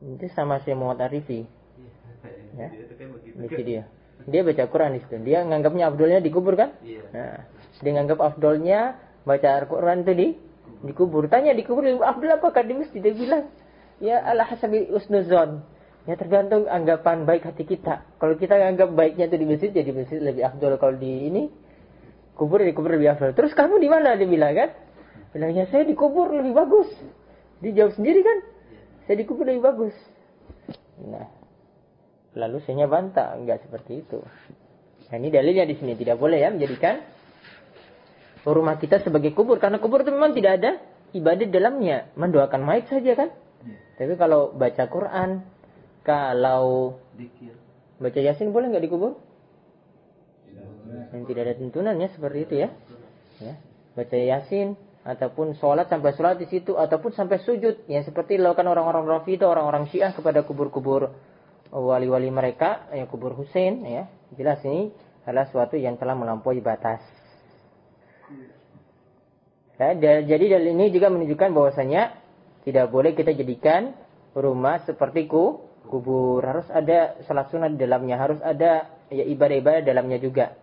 Itu 0.06 0.30
sama 0.38 0.62
si 0.62 0.70
Muhammad 0.78 1.10
Arifi. 1.10 1.50
Ya. 2.56 2.70
Itu 3.42 3.62
dia. 3.66 3.90
Dia 4.26 4.42
baca 4.42 4.64
Quran 4.70 4.98
di 4.98 5.00
situ. 5.06 5.18
Dia 5.26 5.42
nganggapnya 5.46 5.90
afdolnya 5.90 6.20
dikubur 6.22 6.54
kan? 6.54 6.78
Iya. 6.86 7.02
Nah, 7.14 7.38
dia 7.82 7.92
nganggap 7.94 8.20
afdolnya 8.22 8.80
baca 9.26 9.48
Al-Quran 9.62 10.06
itu 10.06 10.14
di 10.14 10.28
dikubur. 10.86 11.26
Tanya 11.30 11.52
dikubur 11.58 11.86
afdol 12.02 12.38
apakah 12.38 12.62
di 12.66 12.74
masjid? 12.78 13.02
Dia 13.02 13.14
bilang, 13.14 13.44
ya 13.98 14.22
ala 14.22 14.46
hasabi 14.46 14.90
usnuzon. 14.94 15.66
Ya 16.06 16.14
tergantung 16.14 16.70
anggapan 16.70 17.26
baik 17.26 17.50
hati 17.50 17.66
kita. 17.66 18.06
Kalau 18.22 18.38
kita 18.38 18.54
nganggap 18.62 18.94
baiknya 18.94 19.26
itu 19.26 19.42
di 19.42 19.48
masjid, 19.50 19.70
jadi 19.74 19.90
masjid 19.90 20.22
lebih 20.22 20.46
afdol. 20.46 20.78
Kalau 20.78 20.96
di 21.02 21.34
ini, 21.34 21.44
kubur 22.38 22.62
di 22.62 22.74
kubur 22.78 22.94
lebih 22.94 23.18
afdol. 23.18 23.34
Terus 23.34 23.58
kamu 23.58 23.82
di 23.82 23.90
mana? 23.90 24.14
Dia 24.14 24.30
bilang 24.30 24.54
kan? 24.54 24.70
Bilangnya 25.34 25.66
saya 25.74 25.82
dikubur 25.84 26.30
lebih 26.30 26.54
bagus. 26.54 26.90
Dia 27.60 27.74
jawab 27.74 27.98
sendiri 27.98 28.22
kan? 28.22 28.38
Saya 29.06 29.16
dikubur 29.22 29.46
lebih 29.46 29.62
bagus. 29.62 29.96
Nah, 31.06 31.30
lalu 32.34 32.58
saya 32.66 32.90
bantah, 32.90 33.38
enggak 33.38 33.62
seperti 33.62 34.02
itu. 34.02 34.20
Nah, 35.10 35.16
ini 35.22 35.30
dalilnya 35.30 35.70
di 35.70 35.78
sini 35.78 35.94
tidak 35.94 36.18
boleh 36.18 36.42
ya 36.42 36.50
menjadikan 36.50 37.06
rumah 38.46 38.78
kita 38.78 39.02
sebagai 39.02 39.34
kubur 39.34 39.58
karena 39.58 39.82
kubur 39.82 40.06
itu 40.06 40.14
memang 40.14 40.38
tidak 40.38 40.62
ada 40.62 40.72
ibadah 41.18 41.46
di 41.46 41.54
dalamnya, 41.54 42.14
mendoakan 42.14 42.62
mayat 42.62 42.86
saja 42.90 43.14
kan. 43.18 43.30
Tapi 43.96 44.14
kalau 44.20 44.54
baca 44.54 44.84
Quran, 44.86 45.42
kalau 46.06 46.98
Dikir. 47.18 47.56
baca 47.98 48.20
Yasin 48.20 48.54
boleh 48.54 48.70
nggak 48.70 48.86
dikubur? 48.86 49.18
Yang 51.14 51.24
tidak 51.32 51.42
ada 51.50 51.54
tuntunannya 51.58 52.08
seperti 52.14 52.40
itu 52.46 52.56
ya. 52.68 52.70
Ya, 53.42 53.54
baca 53.98 54.16
Yasin 54.16 54.78
ataupun 55.06 55.54
sholat 55.62 55.86
sampai 55.86 56.18
sholat 56.18 56.42
di 56.42 56.50
situ 56.50 56.74
ataupun 56.74 57.14
sampai 57.14 57.38
sujud 57.46 57.86
yang 57.86 58.02
seperti 58.02 58.42
dilakukan 58.42 58.66
orang-orang 58.66 59.06
Rafidah, 59.06 59.46
orang-orang 59.46 59.86
Syiah 59.94 60.10
kepada 60.18 60.42
kubur-kubur 60.42 61.14
wali-wali 61.70 62.34
mereka, 62.34 62.90
ya 62.90 63.06
kubur 63.06 63.38
Hussein 63.38 63.86
ya. 63.86 64.10
Jelas 64.34 64.66
ini 64.66 64.90
adalah 65.22 65.46
suatu 65.54 65.78
yang 65.78 66.02
telah 66.02 66.18
melampaui 66.18 66.58
batas. 66.66 67.06
Ya, 69.76 69.92
jadi 70.24 70.56
dalil 70.56 70.72
ini 70.72 70.88
juga 70.90 71.12
menunjukkan 71.12 71.52
bahwasanya 71.52 72.16
tidak 72.64 72.90
boleh 72.90 73.12
kita 73.12 73.36
jadikan 73.36 73.92
rumah 74.34 74.82
seperti 74.88 75.28
ku, 75.28 75.68
kubur. 75.86 76.42
Harus 76.42 76.66
ada 76.72 77.20
salat 77.28 77.52
sunat 77.52 77.76
di 77.76 77.84
dalamnya, 77.84 78.16
harus 78.18 78.40
ada 78.40 78.88
ya 79.12 79.22
ibadah-ibadah 79.28 79.84
dalamnya 79.84 80.18
juga. 80.18 80.56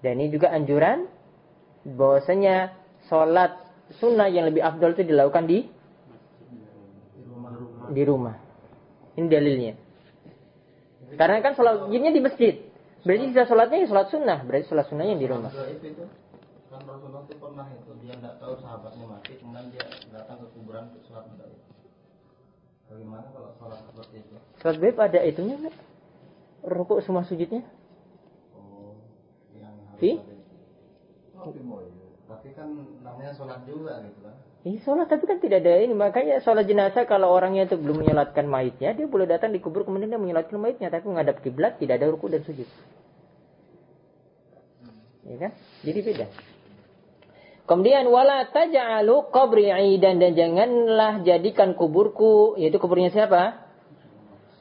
Dan 0.00 0.22
ini 0.22 0.30
juga 0.30 0.54
anjuran 0.54 1.10
bahwasanya 1.82 2.78
sholat 3.10 3.63
sunnah 4.00 4.28
yang 4.32 4.48
lebih 4.48 4.64
afdol 4.64 4.96
itu 4.96 5.04
dilakukan 5.04 5.44
di 5.44 5.68
di 7.92 8.02
rumah. 8.02 8.36
Ini 9.14 9.26
dalilnya. 9.28 9.74
Karena 11.14 11.38
kan 11.44 11.54
sholat 11.54 11.86
wajibnya 11.86 12.10
di 12.10 12.22
masjid. 12.24 12.54
Berarti 13.04 13.30
sisa 13.30 13.44
sholatnya 13.46 13.84
ya 13.84 13.86
sholat 13.86 14.08
sunnah. 14.10 14.38
Berarti 14.42 14.66
sholat 14.72 14.86
sunnahnya 14.90 15.14
di 15.20 15.26
rumah. 15.28 15.52
Juga 15.52 15.70
itu 15.70 15.86
itu 15.92 16.04
kan 16.74 16.80
Rasulullah 16.90 17.22
itu 17.22 17.34
pernah 17.38 17.66
itu 17.70 17.90
dia 18.02 18.14
tidak 18.18 18.34
tahu 18.42 18.54
sahabatnya 18.58 19.06
mati 19.06 19.32
kemudian 19.38 19.70
dia 19.70 19.86
datang 20.10 20.42
ke 20.42 20.46
kuburan 20.58 20.90
untuk 20.90 21.02
sholat 21.06 21.30
gaib. 21.38 21.60
Bagaimana 22.90 23.26
kalau 23.30 23.50
sholat 23.62 23.78
seperti 23.86 24.16
itu? 24.26 24.34
Sholat 24.58 24.76
gaib 24.82 24.96
ada 24.98 25.20
itunya 25.22 25.54
nggak? 25.62 25.76
Rukuk 26.64 26.98
semua 27.06 27.22
sujudnya? 27.22 27.62
Oh, 28.58 28.98
yang 29.54 29.70
harus 29.70 30.00
Fi? 30.02 30.10
Tapi 32.24 32.56
kan 32.56 32.68
namanya 33.04 33.36
sholat 33.36 33.60
juga 33.68 34.00
gitu 34.00 34.18
kan. 34.24 34.34
Ini 34.64 34.80
sholat 34.80 35.12
tapi 35.12 35.28
kan 35.28 35.38
tidak 35.44 35.60
ada 35.60 35.76
ini. 35.84 35.92
Makanya 35.92 36.40
sholat 36.40 36.64
jenazah 36.64 37.04
kalau 37.04 37.28
orangnya 37.28 37.68
itu 37.68 37.76
belum 37.76 38.00
menyolatkan 38.00 38.48
mayitnya, 38.48 38.96
dia 38.96 39.04
boleh 39.04 39.28
datang 39.28 39.52
di 39.52 39.60
kubur 39.60 39.84
kemudian 39.84 40.08
dia 40.08 40.20
menyolatkan 40.20 40.56
mayitnya. 40.56 40.88
Tapi 40.88 41.04
menghadap 41.04 41.44
kiblat 41.44 41.76
tidak 41.76 42.00
ada 42.00 42.08
ruku 42.08 42.32
dan 42.32 42.40
sujud. 42.48 42.64
Ya 45.28 45.36
kan? 45.36 45.52
Jadi 45.84 46.00
beda. 46.00 46.26
Kemudian 47.64 48.04
wala 48.12 48.44
taj'alu 48.52 49.32
qabri 49.32 49.72
'idan 49.72 50.20
dan 50.20 50.36
janganlah 50.36 51.24
jadikan 51.24 51.72
kuburku 51.72 52.60
yaitu 52.60 52.76
kuburnya 52.76 53.08
siapa? 53.08 53.64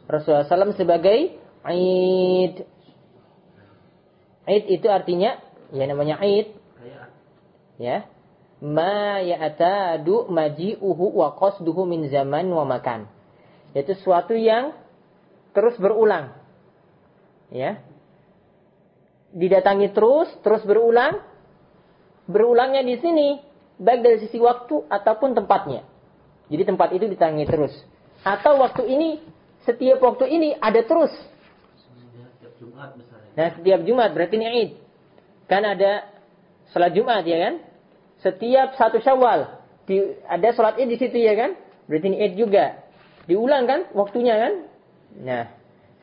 Rasulullah 0.08 0.48
SAW 0.48 0.76
sebagai 0.76 1.36
Aid. 1.64 2.64
Aid 4.48 4.64
itu 4.68 4.88
artinya 4.92 5.40
ya 5.72 5.88
namanya 5.88 6.20
Aid 6.20 6.63
ya. 7.78 8.06
Ma 8.64 9.20
ya'tadu 9.20 10.32
maji'uhu 10.32 11.06
wa 11.20 11.36
qasduhu 11.36 11.84
min 11.84 12.08
zaman 12.08 12.48
wa 12.48 12.64
makan. 12.64 13.12
Yaitu 13.76 13.98
suatu 14.00 14.38
yang 14.38 14.72
terus 15.52 15.76
berulang. 15.76 16.32
Ya. 17.52 17.84
Didatangi 19.36 19.92
terus 19.92 20.32
terus 20.46 20.64
berulang. 20.64 21.20
Berulangnya 22.24 22.88
di 22.88 22.96
sini 23.04 23.28
baik 23.76 24.00
dari 24.00 24.18
sisi 24.24 24.40
waktu 24.40 24.88
ataupun 24.88 25.36
tempatnya. 25.36 25.84
Jadi 26.48 26.64
tempat 26.64 26.96
itu 26.96 27.06
didatangi 27.12 27.44
terus. 27.44 27.74
Atau 28.24 28.64
waktu 28.64 28.88
ini 28.88 29.20
setiap 29.68 30.00
waktu 30.00 30.32
ini 30.32 30.56
ada 30.56 30.80
terus. 30.88 31.12
Nah, 33.34 33.50
setiap 33.60 33.82
Jumat 33.84 34.14
berarti 34.16 34.36
ini 34.40 34.48
Id. 34.64 34.72
Kan 35.52 35.68
ada 35.68 36.08
sholat 36.74 36.92
Jumat 36.98 37.24
ya 37.24 37.38
kan? 37.50 37.54
Setiap 38.26 38.76
satu 38.76 38.98
Syawal 39.00 39.62
di, 39.86 40.00
ada 40.26 40.50
sholat 40.52 40.82
Id 40.82 40.90
di 40.90 40.98
situ 40.98 41.18
ya 41.22 41.38
kan? 41.38 41.56
Berarti 41.86 42.08
ini 42.10 42.18
Id 42.26 42.34
juga. 42.36 42.82
Diulang 43.30 43.64
kan 43.70 43.88
waktunya 43.96 44.36
kan? 44.36 44.54
Nah, 45.24 45.44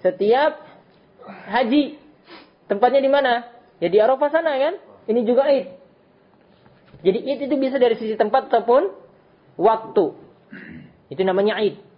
setiap 0.00 0.62
haji 1.26 1.98
tempatnya 2.70 3.00
di 3.02 3.11
mana? 3.11 3.44
Ya 3.83 3.88
di 3.90 3.98
Arafah 3.98 4.30
sana 4.30 4.56
kan? 4.56 4.74
Ini 5.11 5.20
juga 5.26 5.50
Id. 5.50 5.66
Jadi 7.00 7.18
Id 7.18 7.40
itu 7.50 7.56
bisa 7.56 7.76
dari 7.76 7.96
sisi 7.96 8.14
tempat 8.14 8.52
ataupun 8.52 8.92
waktu. 9.56 10.06
Itu 11.11 11.22
namanya 11.24 11.59
Id. 11.61 11.90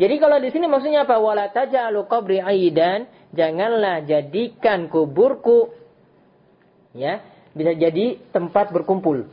Jadi 0.00 0.14
kalau 0.16 0.40
di 0.40 0.48
sini 0.48 0.64
maksudnya 0.64 1.04
apa? 1.04 1.20
Wala 1.20 1.52
taj'alu 1.52 2.08
qabri 2.08 2.40
aidan, 2.40 3.04
janganlah 3.36 4.00
jadikan 4.08 4.88
kuburku 4.88 5.76
ya, 6.96 7.20
bisa 7.54 7.72
jadi 7.74 8.18
tempat 8.30 8.70
berkumpul. 8.70 9.26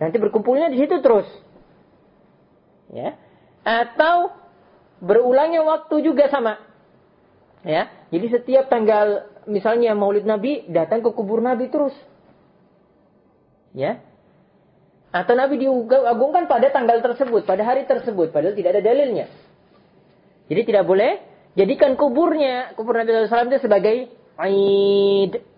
Nanti 0.00 0.16
berkumpulnya 0.16 0.72
di 0.72 0.80
situ 0.80 1.00
terus. 1.04 1.28
Ya. 2.92 3.16
Atau 3.64 4.32
berulangnya 5.04 5.60
waktu 5.64 6.00
juga 6.04 6.32
sama. 6.32 6.56
Ya. 7.64 7.92
Jadi 8.08 8.26
setiap 8.32 8.72
tanggal 8.72 9.28
misalnya 9.44 9.92
Maulid 9.92 10.24
Nabi 10.24 10.64
datang 10.72 11.04
ke 11.04 11.12
kubur 11.12 11.44
Nabi 11.44 11.68
terus. 11.68 11.92
Ya. 13.76 14.00
Atau 15.10 15.34
Nabi 15.34 15.58
diagungkan 15.58 16.46
pada 16.46 16.70
tanggal 16.70 17.02
tersebut, 17.02 17.42
pada 17.42 17.66
hari 17.66 17.82
tersebut, 17.82 18.30
padahal 18.30 18.54
tidak 18.54 18.78
ada 18.78 18.82
dalilnya. 18.82 19.26
Jadi 20.46 20.60
tidak 20.66 20.86
boleh 20.86 21.18
jadikan 21.58 21.98
kuburnya, 21.98 22.74
kubur 22.78 22.94
Nabi 22.94 23.26
SAW 23.26 23.50
itu 23.50 23.58
sebagai 23.58 23.96
Aid. 24.38 25.49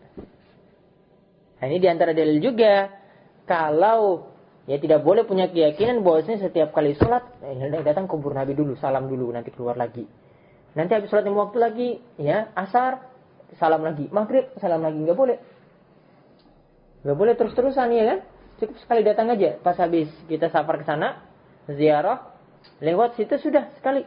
Nah 1.62 1.70
ini 1.70 1.78
di 1.78 1.86
antara 1.86 2.10
dalil 2.10 2.42
juga. 2.42 2.90
Kalau 3.46 4.34
ya 4.66 4.82
tidak 4.82 5.06
boleh 5.06 5.22
punya 5.22 5.46
keyakinan 5.46 6.02
bahwasanya 6.02 6.50
setiap 6.50 6.74
kali 6.74 6.98
sholat, 6.98 7.22
eh, 7.42 7.54
datang 7.86 8.10
kubur 8.10 8.34
Nabi 8.34 8.58
dulu, 8.58 8.74
salam 8.78 9.06
dulu, 9.06 9.30
nanti 9.30 9.54
keluar 9.54 9.78
lagi. 9.78 10.02
Nanti 10.74 10.90
habis 10.98 11.06
sholat 11.06 11.26
waktu 11.30 11.58
lagi, 11.62 11.88
ya 12.18 12.50
asar, 12.58 13.06
salam 13.62 13.86
lagi. 13.86 14.10
Maghrib, 14.10 14.50
salam 14.58 14.82
lagi. 14.82 14.98
Nggak 14.98 15.18
boleh. 15.18 15.38
Nggak 17.06 17.16
boleh 17.18 17.34
terus-terusan 17.38 17.94
ya 17.94 18.04
kan? 18.10 18.18
Cukup 18.58 18.76
sekali 18.82 19.00
datang 19.06 19.30
aja. 19.30 19.58
Pas 19.62 19.78
habis 19.78 20.10
kita 20.26 20.50
safar 20.50 20.82
ke 20.82 20.84
sana, 20.86 21.22
ziarah, 21.70 22.34
lewat 22.82 23.14
situ 23.14 23.38
sudah 23.38 23.70
sekali. 23.78 24.02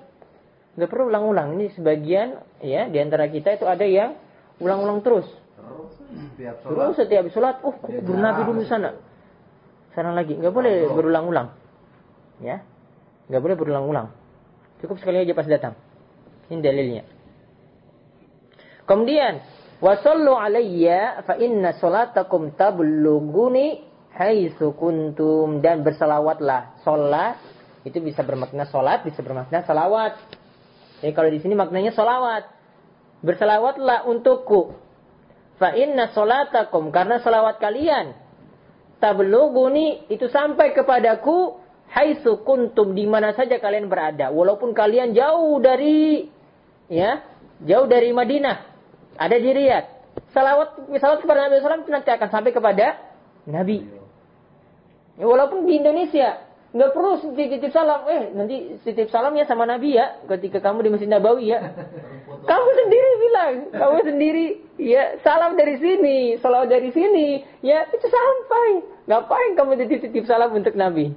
Nggak 0.75 0.89
perlu 0.91 1.07
ulang-ulang. 1.07 1.55
Ini 1.55 1.71
sebagian 1.75 2.35
ya 2.59 2.91
di 2.91 2.99
antara 2.99 3.31
kita 3.31 3.55
itu 3.55 3.63
ada 3.63 3.87
yang 3.87 4.15
ulang-ulang 4.59 4.99
terus. 5.03 5.27
Terus 5.65 5.91
setiap. 5.97 6.55
Terus 6.61 6.95
setiap 6.95 7.23
sholat, 7.33 7.55
oh 7.65 7.75
kubur 7.81 8.17
Nabi 8.17 8.41
dulu 8.45 8.61
sana. 8.69 8.93
Sana 9.97 10.13
lagi. 10.13 10.37
Nggak 10.37 10.53
boleh 10.53 10.75
berulang-ulang. 10.93 11.47
Ya. 12.43 12.61
Nggak 13.31 13.41
boleh 13.41 13.55
berulang-ulang. 13.57 14.07
Cukup 14.83 15.01
sekali 15.01 15.23
aja 15.23 15.33
pas 15.33 15.47
datang. 15.49 15.73
Ini 16.51 16.61
dalilnya. 16.61 17.03
Kemudian, 18.85 19.41
wasallu 19.81 20.37
alayya 20.37 21.25
fa 21.25 21.41
inna 21.41 21.73
salatakum 21.81 22.53
tablughuni 22.53 23.81
haitsu 24.13 24.77
kuntum 24.77 25.65
dan 25.65 25.81
bersalawatlah. 25.81 26.79
Salat 26.85 27.41
itu 27.81 27.97
bisa 28.01 28.21
bermakna 28.21 28.69
salat, 28.69 29.01
bisa 29.01 29.25
bermakna 29.25 29.65
salawat. 29.65 30.17
Jadi 31.01 31.11
kalau 31.17 31.29
di 31.29 31.39
sini 31.41 31.57
maknanya 31.57 31.93
salawat. 31.97 32.45
Bersalawatlah 33.25 34.05
untukku. 34.05 34.77
Fa 35.55 35.71
inna 35.71 36.11
salatakum 36.11 36.91
karena 36.91 37.23
salawat 37.23 37.63
kalian 37.63 38.11
tablughuni 38.99 40.07
itu 40.11 40.27
sampai 40.27 40.75
kepadaku 40.75 41.55
haitsu 41.91 42.43
kuntum 42.43 42.91
di 42.91 43.07
mana 43.07 43.31
saja 43.31 43.59
kalian 43.59 43.87
berada 43.87 44.31
walaupun 44.35 44.75
kalian 44.75 45.15
jauh 45.15 45.55
dari 45.63 46.27
ya 46.91 47.23
jauh 47.63 47.87
dari 47.87 48.11
Madinah, 48.11 48.57
ada 49.15 49.37
di 49.39 49.49
Riyadh. 49.51 49.87
Salawat, 50.31 50.91
salawat 50.99 51.19
kepada 51.23 51.47
Nabi 51.47 51.63
SAW 51.63 51.87
nanti 51.87 52.11
akan 52.11 52.29
sampai 52.31 52.51
kepada 52.51 52.99
Nabi. 53.47 53.87
Ya, 55.15 55.23
walaupun 55.23 55.63
di 55.63 55.79
Indonesia 55.79 56.43
nggak 56.75 56.91
perlu 56.91 57.11
titip 57.39 57.71
salam, 57.71 58.03
eh 58.11 58.35
nanti 58.35 58.75
titip 58.83 59.07
salam 59.07 59.31
ya 59.39 59.47
sama 59.47 59.63
Nabi 59.63 59.95
ya 59.95 60.19
ketika 60.27 60.59
kamu 60.59 60.83
di 60.83 60.89
Masjid 60.91 61.07
Nabawi 61.07 61.55
ya. 61.55 61.59
kamu 62.45 62.69
sendiri 62.77 63.11
bilang, 63.21 63.53
kamu 63.73 63.97
sendiri 64.05 64.45
ya 64.77 65.17
salam 65.25 65.57
dari 65.57 65.75
sini, 65.81 66.17
salam 66.39 66.69
dari 66.69 66.89
sini, 66.93 67.41
ya 67.65 67.89
itu 67.89 68.07
sampai. 68.07 68.69
Ngapain 69.05 69.51
kamu 69.57 69.81
titip, 69.85 70.09
titip 70.09 70.25
salam 70.29 70.53
untuk 70.53 70.73
Nabi? 70.77 71.13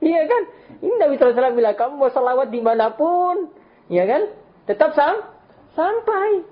Iya 0.00 0.24
kan? 0.24 0.42
Ini 0.80 0.94
Nabi 0.96 1.20
SAW 1.20 1.56
bilang, 1.56 1.76
kamu 1.76 1.92
mau 2.00 2.08
salawat 2.08 2.48
di 2.48 2.60
mana 2.64 2.88
pun, 2.96 3.52
ya 3.92 4.08
kan? 4.08 4.32
Tetap 4.64 4.96
sam 4.96 5.20
sampai. 5.76 6.44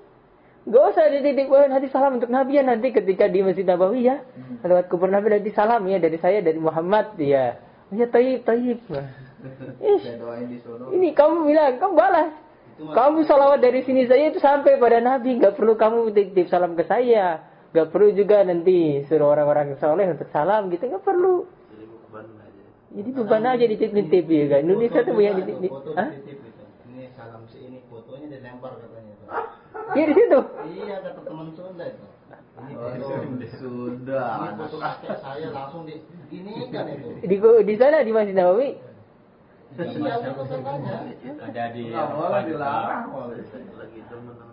Gak 0.69 0.83
usah 0.93 1.09
dititip, 1.09 1.49
oh, 1.49 1.65
nanti 1.65 1.89
salam 1.89 2.21
untuk 2.21 2.29
Nabi 2.29 2.61
ya 2.61 2.63
nanti 2.65 2.93
ketika 2.93 3.25
di 3.25 3.41
Masjid 3.41 3.65
Nabawi 3.65 4.05
ya. 4.05 4.21
Lewat 4.61 4.85
kubur 4.85 5.09
Nabi 5.09 5.33
nanti 5.33 5.49
salam 5.49 5.81
ya 5.89 5.97
dari 5.97 6.21
saya, 6.21 6.45
dari 6.45 6.61
Muhammad 6.61 7.17
ya. 7.17 7.57
Ya 7.89 8.05
taib, 8.05 8.45
taib. 8.45 8.77
Ish, 9.97 10.05
ini 10.93 11.15
kamu 11.17 11.47
bilang, 11.49 11.81
kamu 11.81 11.93
balas. 11.97 12.48
Kamu 12.79 13.27
salawat 13.27 13.59
dari 13.59 13.83
sini 13.83 14.07
saya 14.07 14.31
itu 14.31 14.39
sampai 14.39 14.79
pada 14.79 15.03
Nabi. 15.03 15.35
Gak 15.35 15.59
perlu 15.59 15.75
kamu 15.75 16.15
titip 16.15 16.47
salam 16.47 16.79
ke 16.79 16.87
saya. 16.87 17.43
Gak 17.75 17.91
perlu 17.91 18.15
juga 18.15 18.41
nanti 18.47 19.03
suruh 19.05 19.35
orang-orang 19.35 19.75
soleh 19.83 20.07
untuk 20.07 20.31
salam 20.31 20.71
gitu. 20.71 20.87
Gak 20.87 21.03
perlu. 21.03 21.43
Jadi 22.89 23.09
beban 23.13 23.45
aja 23.45 23.65
dititip-titip 23.69 24.25
ya 24.25 24.45
kan. 24.49 24.59
Indonesia 24.65 25.05
tuh 25.05 25.13
banyak 25.13 25.33
dititip. 25.45 25.71
Hah? 25.93 26.09
Ini 26.89 27.03
salam 27.13 27.45
si 27.51 27.61
ini 27.61 27.85
fotonya 27.85 28.33
dilempar 28.33 28.73
katanya. 28.81 29.13
Iya 29.93 30.03
di 30.09 30.13
situ. 30.17 30.39
Iya 30.73 30.95
kata 31.05 31.19
teman 31.21 31.47
Sunda 31.53 31.85
itu. 31.85 32.05
Oh, 32.59 32.91
sudah. 33.55 34.27
ini 34.35 34.49
foto 34.59 34.77
kakek 34.83 35.15
saya 35.23 35.47
langsung 35.55 35.87
di 35.87 35.95
ini 36.27 36.67
kan 36.67 36.91
itu. 36.91 37.07
Di 37.23 37.37
di 37.39 37.75
sana 37.79 38.03
di 38.03 38.11
Masjid 38.11 38.35
Nabawi. 38.35 38.88
Katanya. 39.77 40.13
Ada 41.45 41.63
di 41.73 41.83
Nggak 41.93 42.07
boleh 42.15 42.41
dilarang. 42.49 43.05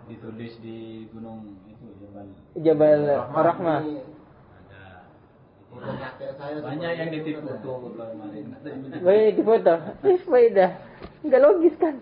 Ditulis 0.07 0.53
di 0.61 1.09
gunung 1.09 1.57
itu 1.65 1.85
Jabal. 1.97 2.27
Jabal 2.61 3.01
Rahmah. 3.33 3.81
Ini 3.81 4.17
Banyak 6.57 6.91
yang 6.97 7.09
ditipu 7.13 7.49
tuh 7.61 7.93
kemarin. 7.93 8.45
Baik 9.03 9.33
di 9.37 9.43
foto. 9.45 9.75
Ih, 10.05 10.21
faedah. 10.25 10.71
Enggak 11.21 11.41
logis 11.43 11.75
kan? 11.77 11.95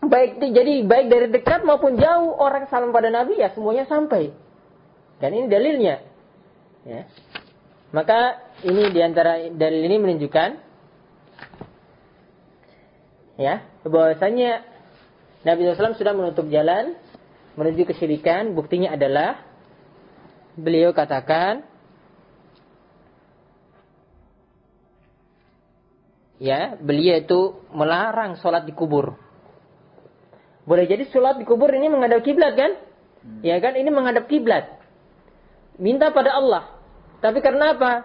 Baik 0.00 0.42
jadi 0.42 0.72
baik 0.84 1.06
dari 1.06 1.28
dekat 1.30 1.62
maupun 1.62 1.94
jauh 2.00 2.34
orang 2.34 2.66
salam 2.66 2.90
pada 2.90 3.12
Nabi 3.12 3.38
ya 3.38 3.52
semuanya 3.54 3.86
sampai. 3.86 4.32
Dan 5.20 5.30
ini 5.36 5.46
dalilnya. 5.52 5.96
Ya. 6.88 7.04
Maka 7.92 8.40
ini 8.64 8.88
di 8.88 9.00
antara 9.04 9.36
dalil 9.52 9.82
ini 9.84 9.96
menunjukkan 10.00 10.50
ya 13.36 13.64
bahwasanya 13.84 14.64
Nabi 15.44 15.64
SAW 15.68 15.96
sudah 15.96 16.16
menutup 16.16 16.48
jalan 16.48 16.96
menuju 17.60 17.84
kesyirikan. 17.92 18.56
Buktinya 18.56 18.96
adalah 18.96 19.44
beliau 20.56 20.96
katakan 20.96 21.68
ya 26.40 26.80
beliau 26.80 27.20
itu 27.20 27.40
melarang 27.76 28.40
sholat 28.40 28.64
di 28.64 28.72
kubur. 28.72 29.20
Boleh 30.64 30.88
jadi 30.88 31.04
sholat 31.12 31.36
di 31.36 31.44
kubur 31.44 31.68
ini 31.72 31.92
menghadap 31.92 32.24
kiblat 32.24 32.56
kan? 32.56 32.72
Ya 33.44 33.60
kan? 33.60 33.76
Ini 33.76 33.92
menghadap 33.92 34.24
kiblat. 34.30 34.79
Minta 35.80 36.12
pada 36.12 36.36
Allah. 36.36 36.76
Tapi 37.24 37.40
karena 37.40 37.72
apa? 37.72 38.04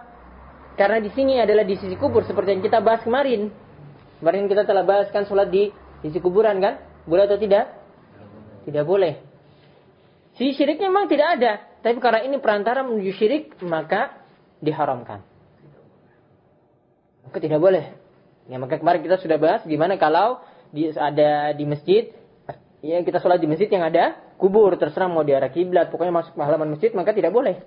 Karena 0.80 0.96
di 1.00 1.12
sini 1.12 1.36
adalah 1.36 1.64
di 1.64 1.76
sisi 1.76 1.92
kubur 1.96 2.24
seperti 2.24 2.56
yang 2.56 2.64
kita 2.64 2.80
bahas 2.80 3.04
kemarin. 3.04 3.52
Kemarin 4.20 4.48
kita 4.48 4.64
telah 4.64 4.80
bahaskan 4.80 5.28
sholat 5.28 5.52
di 5.52 5.68
sisi 6.00 6.16
kuburan 6.24 6.56
kan? 6.56 6.80
Boleh 7.04 7.28
atau 7.28 7.36
tidak? 7.36 7.68
Tidak 8.64 8.84
boleh. 8.84 9.20
Sisi 10.40 10.56
syiriknya 10.56 10.88
memang 10.88 11.08
tidak 11.08 11.36
ada. 11.36 11.52
Tapi 11.84 12.00
karena 12.00 12.24
ini 12.24 12.36
perantara 12.40 12.80
menuju 12.82 13.12
syirik, 13.12 13.56
maka 13.64 14.24
diharamkan. 14.60 15.20
Maka 17.28 17.38
tidak 17.40 17.60
boleh. 17.60 17.92
Ya, 18.48 18.56
maka 18.56 18.80
kemarin 18.80 19.04
kita 19.04 19.20
sudah 19.20 19.36
bahas 19.36 19.64
gimana 19.68 20.00
kalau 20.00 20.40
ada 20.96 21.52
di 21.56 21.64
masjid, 21.64 22.12
ya 22.84 23.00
kita 23.00 23.20
sholat 23.20 23.40
di 23.40 23.48
masjid 23.48 23.68
yang 23.68 23.84
ada 23.84 24.25
kubur, 24.36 24.76
terserah 24.76 25.08
mau 25.08 25.24
di 25.24 25.32
arah 25.32 25.50
kiblat, 25.50 25.88
pokoknya 25.88 26.12
masuk 26.12 26.32
ke 26.36 26.42
halaman 26.44 26.76
masjid, 26.76 26.92
maka 26.92 27.16
tidak 27.16 27.32
boleh. 27.32 27.60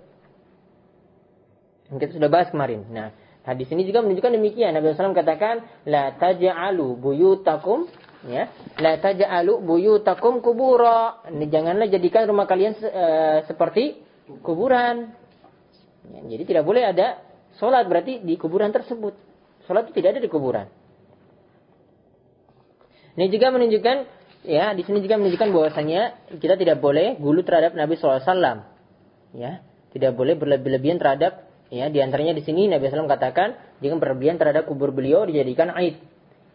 Yang 1.89 1.97
kita 2.05 2.12
sudah 2.21 2.29
bahas 2.29 2.47
kemarin. 2.53 2.86
Nah, 2.93 3.10
hadis 3.43 3.65
ini 3.73 3.86
juga 3.86 4.05
menunjukkan 4.05 4.34
demikian. 4.38 4.77
Nabi 4.77 4.93
SAW 4.93 5.17
katakan, 5.17 5.65
La 5.89 6.13
taja'alu 6.13 6.95
buyutakum, 7.01 7.89
ya, 8.29 8.53
La 8.77 9.01
taja'alu 9.01 9.58
buyutakum 9.65 10.45
kubura. 10.45 11.25
Janganlah 11.34 11.89
jadikan 11.89 12.29
rumah 12.29 12.45
kalian 12.45 12.77
eh, 12.77 13.38
seperti 13.49 14.05
kuburan. 14.45 15.17
Ya, 16.13 16.19
jadi 16.38 16.43
tidak 16.45 16.63
boleh 16.69 16.86
ada 16.86 17.21
sholat 17.58 17.89
berarti 17.89 18.21
di 18.21 18.38
kuburan 18.38 18.69
tersebut. 18.69 19.17
Sholat 19.65 19.89
itu 19.89 19.97
tidak 19.97 20.17
ada 20.17 20.21
di 20.21 20.29
kuburan. 20.29 20.69
Ini 23.17 23.27
juga 23.34 23.51
menunjukkan, 23.51 23.97
ya, 24.45 24.71
di 24.75 24.84
sini 24.84 25.04
juga 25.04 25.19
menunjukkan 25.19 25.49
bahwasanya 25.52 26.02
kita 26.39 26.56
tidak 26.56 26.78
boleh 26.80 27.19
gulu 27.19 27.43
terhadap 27.43 27.75
Nabi 27.75 27.99
SAW. 27.99 28.67
Ya, 29.36 29.62
tidak 29.93 30.17
boleh 30.17 30.38
berlebih-lebihan 30.38 30.97
terhadap, 30.97 31.47
ya, 31.69 31.88
di 31.88 31.99
antaranya 32.02 32.34
di 32.34 32.43
sini 32.43 32.69
Nabi 32.69 32.89
SAW 32.89 33.10
katakan, 33.10 33.58
jangan 33.84 33.97
berlebihan 34.02 34.38
terhadap 34.41 34.65
kubur 34.65 34.93
beliau 34.93 35.25
dijadikan 35.25 35.73
aid. 35.73 36.02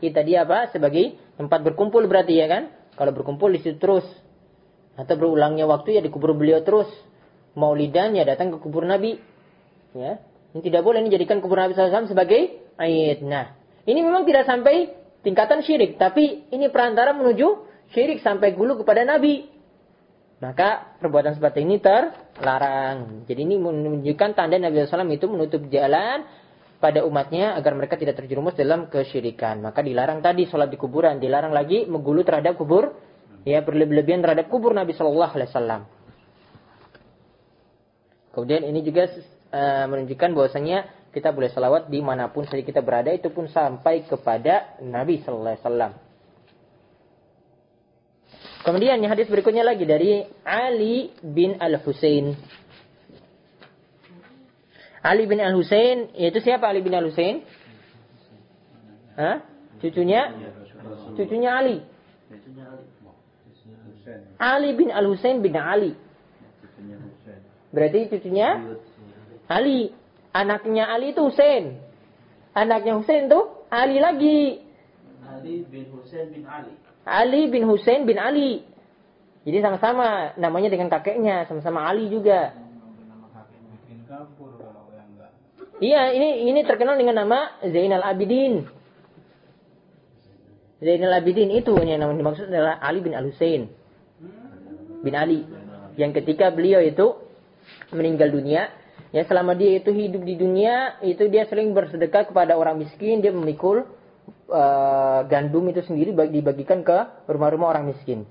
Kita 0.03 0.20
dia 0.27 0.44
apa? 0.44 0.68
Sebagai 0.75 1.16
tempat 1.38 1.62
berkumpul 1.62 2.05
berarti 2.11 2.37
ya 2.37 2.51
kan? 2.51 2.68
Kalau 2.94 3.14
berkumpul 3.14 3.51
di 3.55 3.62
situ 3.62 3.79
terus. 3.79 4.05
Atau 4.94 5.18
berulangnya 5.18 5.66
waktu 5.66 5.99
ya 5.99 6.03
di 6.03 6.11
kubur 6.11 6.35
beliau 6.35 6.62
terus. 6.62 6.90
Maulidan 7.55 8.14
ya 8.18 8.27
datang 8.27 8.51
ke 8.51 8.59
kubur 8.59 8.85
Nabi. 8.85 9.16
Ya, 9.94 10.18
ini 10.51 10.61
tidak 10.62 10.83
boleh 10.83 11.03
ini 11.03 11.11
jadikan 11.14 11.38
kubur 11.38 11.62
Nabi 11.62 11.79
SAW 11.79 12.11
sebagai 12.11 12.75
aid. 12.79 13.23
Nah, 13.23 13.55
ini 13.87 14.03
memang 14.03 14.27
tidak 14.27 14.47
sampai 14.47 14.90
tingkatan 15.25 15.64
syirik, 15.64 15.97
tapi 15.97 16.47
ini 16.53 16.68
perantara 16.68 17.16
menuju 17.16 17.73
syirik 17.94 18.20
sampai 18.20 18.52
gulu 18.52 18.83
kepada 18.83 19.07
Nabi. 19.07 19.54
Maka 20.42 20.98
perbuatan 21.00 21.38
seperti 21.38 21.64
ini 21.64 21.80
terlarang. 21.80 23.24
Jadi 23.24 23.40
ini 23.46 23.57
menunjukkan 23.57 24.37
tanda 24.37 24.59
Nabi 24.61 24.85
SAW 24.85 25.09
itu 25.09 25.30
menutup 25.30 25.62
jalan 25.70 26.26
pada 26.83 27.00
umatnya 27.07 27.57
agar 27.57 27.72
mereka 27.72 27.96
tidak 27.96 28.20
terjerumus 28.20 28.52
dalam 28.52 28.92
kesyirikan. 28.92 29.64
Maka 29.64 29.80
dilarang 29.80 30.20
tadi 30.20 30.44
sholat 30.44 30.68
di 30.68 30.76
kuburan, 30.76 31.16
dilarang 31.16 31.54
lagi 31.54 31.88
menggulu 31.88 32.20
terhadap 32.26 32.61
kubur, 32.61 32.92
ya 33.48 33.64
berlebihan 33.64 34.20
terhadap 34.20 34.52
kubur 34.52 34.76
Nabi 34.76 34.92
Shallallahu 34.92 35.33
Alaihi 35.33 35.48
Wasallam. 35.48 35.83
Kemudian 38.37 38.68
ini 38.68 38.83
juga 38.83 39.09
uh, 39.54 39.87
menunjukkan 39.88 40.30
bahwasanya 40.35 40.78
kita 41.14 41.30
boleh 41.30 41.48
salawat 41.54 41.87
di 41.87 42.02
mana 42.02 42.28
pun 42.28 42.42
saja 42.44 42.61
kita 42.66 42.83
berada 42.83 43.14
itu 43.14 43.30
pun 43.30 43.46
sampai 43.46 44.04
kepada 44.04 44.76
Nabi 44.83 45.22
Sallallahu 45.22 45.54
Alaihi 45.54 45.64
Wasallam. 45.64 45.92
Kemudian 48.64 48.96
yang 48.96 49.12
hadis 49.12 49.29
berikutnya 49.29 49.61
lagi 49.61 49.85
dari 49.85 50.24
Ali 50.40 51.12
bin 51.20 51.61
Al 51.61 51.77
Husain. 51.85 52.33
Ali 55.05 55.29
bin 55.29 55.37
Al 55.37 55.53
Husain 55.53 56.09
yaitu 56.16 56.40
siapa 56.40 56.64
Ali 56.64 56.81
bin 56.81 56.96
Al 56.96 57.05
Husain? 57.12 57.44
Hah? 59.20 59.44
Cucunya? 59.85 60.33
Cucunya 61.12 61.61
Ali. 61.61 61.85
Ali 64.40 64.70
bin 64.72 64.88
Al 64.88 65.12
Husain 65.12 65.44
bin 65.44 65.53
Ali. 65.61 65.92
Berarti 67.68 68.16
cucunya 68.16 68.81
Ali. 69.44 69.92
Anaknya 70.33 70.88
Ali 70.88 71.12
itu 71.12 71.20
Husain. 71.20 71.85
Anaknya 72.57 72.96
Husain 72.96 73.29
itu 73.29 73.40
Ali 73.68 74.00
lagi. 74.00 74.64
Ali 75.20 75.68
bin 75.68 75.85
Husain 75.92 76.33
bin 76.33 76.48
Ali. 76.48 76.84
Ali 77.04 77.52
bin 77.52 77.68
Husain 77.68 78.08
bin 78.08 78.16
Ali. 78.16 78.64
Jadi 79.44 79.60
sama-sama 79.60 80.32
namanya 80.40 80.72
dengan 80.72 80.88
kakeknya, 80.88 81.44
sama-sama 81.44 81.84
Ali 81.84 82.08
juga. 82.08 82.56
Iya, 85.84 86.16
ini 86.16 86.48
ini 86.48 86.60
terkenal 86.64 86.96
dengan 86.96 87.24
nama 87.24 87.60
Zainal 87.60 88.00
Abidin. 88.00 88.64
Zainal 90.80 91.12
Abidin 91.20 91.52
itu 91.52 91.76
yang 91.76 92.00
namanya 92.00 92.24
dimaksud 92.24 92.48
adalah 92.48 92.80
Ali 92.80 93.04
bin 93.04 93.12
Al 93.12 93.28
Husain 93.28 93.68
bin 95.04 95.12
Ali. 95.12 95.44
Yang 96.00 96.24
ketika 96.24 96.48
beliau 96.48 96.80
itu 96.80 97.20
meninggal 97.92 98.32
dunia, 98.32 98.72
Ya 99.14 99.22
selama 99.22 99.54
dia 99.54 99.78
itu 99.78 99.94
hidup 99.94 100.26
di 100.26 100.34
dunia, 100.34 100.98
itu 100.98 101.30
dia 101.30 101.46
sering 101.46 101.70
bersedekah 101.70 102.26
kepada 102.26 102.58
orang 102.58 102.82
miskin, 102.82 103.22
dia 103.22 103.30
memikul 103.30 103.86
uh, 104.48 105.20
gandum 105.26 105.64
itu 105.70 105.80
sendiri 105.84 106.12
bagi- 106.12 106.40
dibagikan 106.40 106.84
ke 106.84 107.26
rumah-rumah 107.28 107.74
orang 107.74 107.90
miskin. 107.90 108.28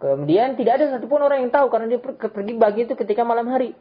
Kemudian 0.00 0.56
tidak 0.56 0.80
ada 0.80 0.96
satupun 0.96 1.20
orang 1.20 1.44
yang 1.44 1.52
tahu 1.52 1.68
karena 1.68 1.86
dia 1.92 2.00
per- 2.00 2.16
pergi 2.16 2.52
bagi 2.56 2.88
itu 2.88 2.96
ketika 2.96 3.20
malam 3.20 3.52
hari. 3.52 3.76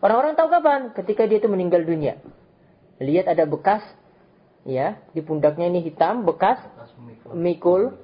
Orang-orang 0.00 0.38
tahu 0.38 0.48
kapan? 0.48 0.80
Ketika 0.94 1.26
dia 1.26 1.42
itu 1.42 1.50
meninggal 1.50 1.82
dunia. 1.82 2.22
Lihat 3.02 3.26
ada 3.26 3.44
bekas 3.44 3.82
ya 4.62 5.00
di 5.16 5.24
pundaknya 5.24 5.72
ini 5.72 5.80
hitam 5.80 6.28
bekas 6.28 6.60
mikul 7.32 7.96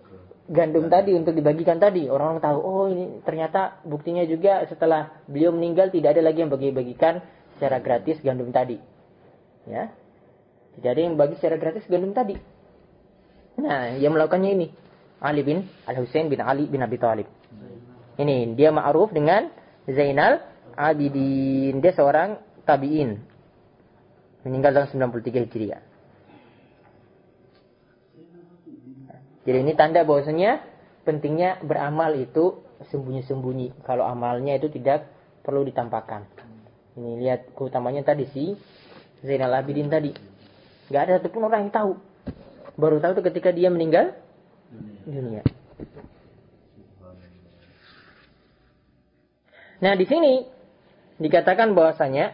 gandum 0.51 0.87
tadi 0.91 1.15
untuk 1.15 1.35
dibagikan 1.35 1.79
tadi. 1.79 2.07
Orang-orang 2.07 2.43
tahu, 2.43 2.59
oh 2.63 2.87
ini 2.91 3.23
ternyata 3.27 3.83
buktinya 3.83 4.23
juga 4.27 4.63
setelah 4.71 5.23
beliau 5.27 5.51
meninggal 5.55 5.91
tidak 5.91 6.19
ada 6.19 6.23
lagi 6.23 6.43
yang 6.43 6.51
bagi-bagikan 6.51 7.23
secara 7.59 7.83
gratis 7.83 8.19
gandum 8.23 8.51
tadi. 8.55 8.79
Ya. 9.67 9.91
Tidak 10.77 10.91
ada 10.93 11.01
yang 11.01 11.17
bagi 11.17 11.41
secara 11.41 11.57
gratis 11.57 11.89
gandum 11.89 12.13
tadi. 12.13 12.37
Nah, 13.57 13.97
yang 13.97 14.13
melakukannya 14.13 14.51
ini 14.53 14.67
Ali 15.25 15.41
bin 15.41 15.65
Al-Husain 15.89 16.29
bin 16.29 16.45
Ali 16.45 16.69
bin 16.69 16.85
Abi 16.85 17.01
Thalib. 17.01 17.29
Ini 18.17 18.57
dia 18.57 18.73
ma'ruf 18.73 19.13
dengan 19.13 19.49
Zainal 19.89 20.45
Abidin. 20.77 21.81
Dia 21.81 21.93
seorang 21.97 22.37
tabi'in. 22.69 23.21
Meninggal 24.45 24.73
tahun 24.77 25.11
93 25.11 25.49
Hijriah. 25.49 25.83
Jadi 29.47 29.59
ini 29.63 29.73
tanda 29.79 30.03
bahwasanya 30.03 30.59
pentingnya 31.07 31.63
beramal 31.63 32.13
itu 32.19 32.67
sembunyi-sembunyi. 32.91 33.87
Kalau 33.87 34.05
amalnya 34.05 34.59
itu 34.59 34.69
tidak 34.69 35.07
perlu 35.47 35.63
ditampakkan. 35.63 36.27
Ini 36.99 37.11
lihat 37.23 37.41
keutamanya 37.55 38.03
tadi 38.03 38.27
si 38.35 38.59
Zainal 39.23 39.55
Abidin 39.55 39.87
tadi. 39.87 40.36
Gak 40.87 41.03
ada 41.09 41.19
satupun 41.19 41.47
orang 41.51 41.67
yang 41.67 41.75
tahu. 41.75 41.93
Baru 42.77 43.01
tahu 43.01 43.17
itu 43.19 43.25
ketika 43.33 43.51
dia 43.51 43.73
meninggal 43.73 44.15
dunia. 45.07 45.43
Nah 49.77 49.93
di 49.93 50.07
sini 50.09 50.45
dikatakan 51.21 51.73
bahwasanya 51.77 52.33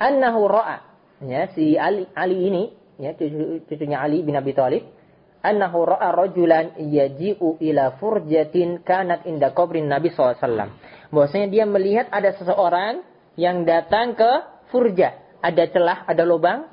annahu 0.00 0.48
ra'a 0.48 0.78
ya 1.24 1.52
si 1.52 1.76
Ali 1.76 2.08
Ali 2.16 2.48
ini 2.48 2.62
ya 2.98 3.12
cucu, 3.14 3.64
cucunya 3.68 4.02
Ali 4.02 4.24
bin 4.24 4.36
Abi 4.36 4.52
Thalib 4.56 4.84
annahu 5.44 5.84
ra'a 5.84 6.10
rajulan 6.16 6.76
yaji'u 6.80 7.60
ila 7.60 7.96
furjatin 8.00 8.80
kanat 8.82 9.28
inda 9.28 9.52
qabrin 9.52 9.86
Nabi 9.86 10.10
SAW. 10.10 10.70
Bahwasanya 11.12 11.48
dia 11.52 11.64
melihat 11.68 12.08
ada 12.08 12.32
seseorang 12.34 13.04
yang 13.36 13.68
datang 13.68 14.16
ke 14.16 14.30
furja, 14.72 15.12
ada 15.44 15.68
celah, 15.68 16.08
ada 16.08 16.24
lubang 16.24 16.66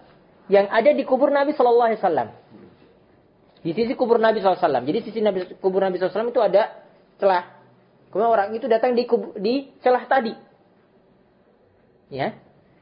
yang 0.48 0.72
ada 0.72 0.96
di 0.96 1.04
kubur 1.04 1.30
Nabi 1.30 1.52
Sallallahu 1.54 1.90
Alaihi 1.92 2.02
Wasallam. 2.02 2.30
Di 3.60 3.76
sisi 3.76 3.92
kubur 3.96 4.24
Nabi 4.24 4.40
SAW. 4.40 4.56
Jadi 4.88 5.00
sisi 5.04 5.20
Nabi, 5.20 5.60
kubur 5.60 5.84
Nabi 5.84 6.00
SAW 6.00 6.32
itu 6.32 6.40
ada 6.40 6.80
celah. 7.20 7.60
Kemudian 8.10 8.32
orang 8.32 8.50
itu 8.56 8.66
datang 8.72 8.96
di, 8.96 9.04
kubur, 9.04 9.36
di 9.36 9.76
celah 9.84 10.08
tadi. 10.08 10.34
Ya, 12.10 12.34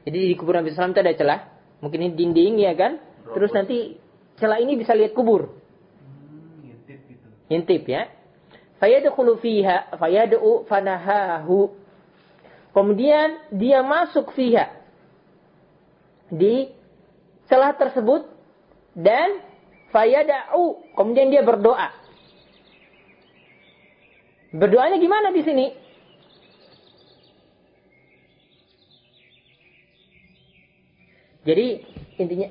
jadi 0.08 0.32
di 0.32 0.34
kubur 0.38 0.56
Nabi 0.56 0.70
SAW 0.70 0.94
itu 0.94 1.02
ada 1.02 1.14
celah. 1.18 1.40
Mungkin 1.82 1.98
ini 1.98 2.12
dinding 2.14 2.54
ya 2.62 2.72
kan. 2.78 3.02
Terus 3.28 3.50
nanti 3.50 3.98
celah 4.38 4.62
ini 4.62 4.78
bisa 4.78 4.94
lihat 4.94 5.12
kubur. 5.12 5.52
Ngintip 6.62 6.98
gitu. 7.10 7.26
Intip 7.50 7.82
ya. 7.90 8.08
Fayadkhulu 8.78 9.42
fiha 9.42 9.90
fayad'u 9.98 10.64
fanahahu. 10.70 11.74
Kemudian 12.70 13.42
dia 13.50 13.82
masuk 13.82 14.30
fiha 14.38 14.70
di 16.30 16.70
celah 17.48 17.74
tersebut 17.74 18.28
dan 18.94 19.42
fayada'u 19.90 20.94
kemudian 20.94 21.32
dia 21.32 21.42
berdoa. 21.42 21.90
Berdoanya 24.54 24.96
gimana 24.96 25.28
di 25.34 25.42
sini? 25.44 25.66
Jadi 31.48 31.66
intinya 32.20 32.48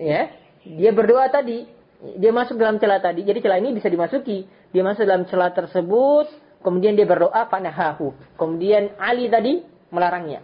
ya, 0.00 0.32
dia 0.64 0.90
berdoa 0.96 1.28
tadi, 1.28 1.68
dia 2.00 2.32
masuk 2.32 2.56
dalam 2.56 2.80
celah 2.80 3.00
tadi. 3.00 3.22
Jadi 3.24 3.44
celah 3.44 3.60
ini 3.60 3.76
bisa 3.76 3.92
dimasuki. 3.92 4.48
Dia 4.72 4.82
masuk 4.84 5.04
dalam 5.04 5.28
celah 5.28 5.52
tersebut, 5.52 6.32
kemudian 6.64 6.96
dia 6.96 7.04
berdoa 7.04 7.44
panahahu. 7.48 8.16
Kemudian 8.40 8.96
Ali 8.96 9.28
tadi 9.28 9.60
melarangnya. 9.92 10.40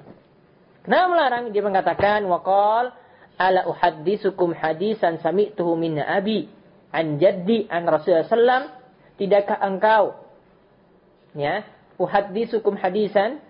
Kenapa 0.85 1.07
melarang? 1.09 1.45
Dia 1.51 1.63
mengatakan 1.65 2.29
waqal 2.29 2.93
ala 3.37 3.69
uhaddisukum 3.69 4.57
hadisan 4.57 5.21
sami'tuhu 5.21 5.77
min 5.77 6.01
abi 6.01 6.49
an 6.93 7.21
jaddi 7.21 7.69
an 7.69 7.85
Rasulullah 7.85 8.29
sallam 8.29 8.63
tidakkah 9.21 9.61
engkau 9.61 10.17
ya 11.37 11.65
uhaddisukum 12.01 12.77
hadisan 12.81 13.45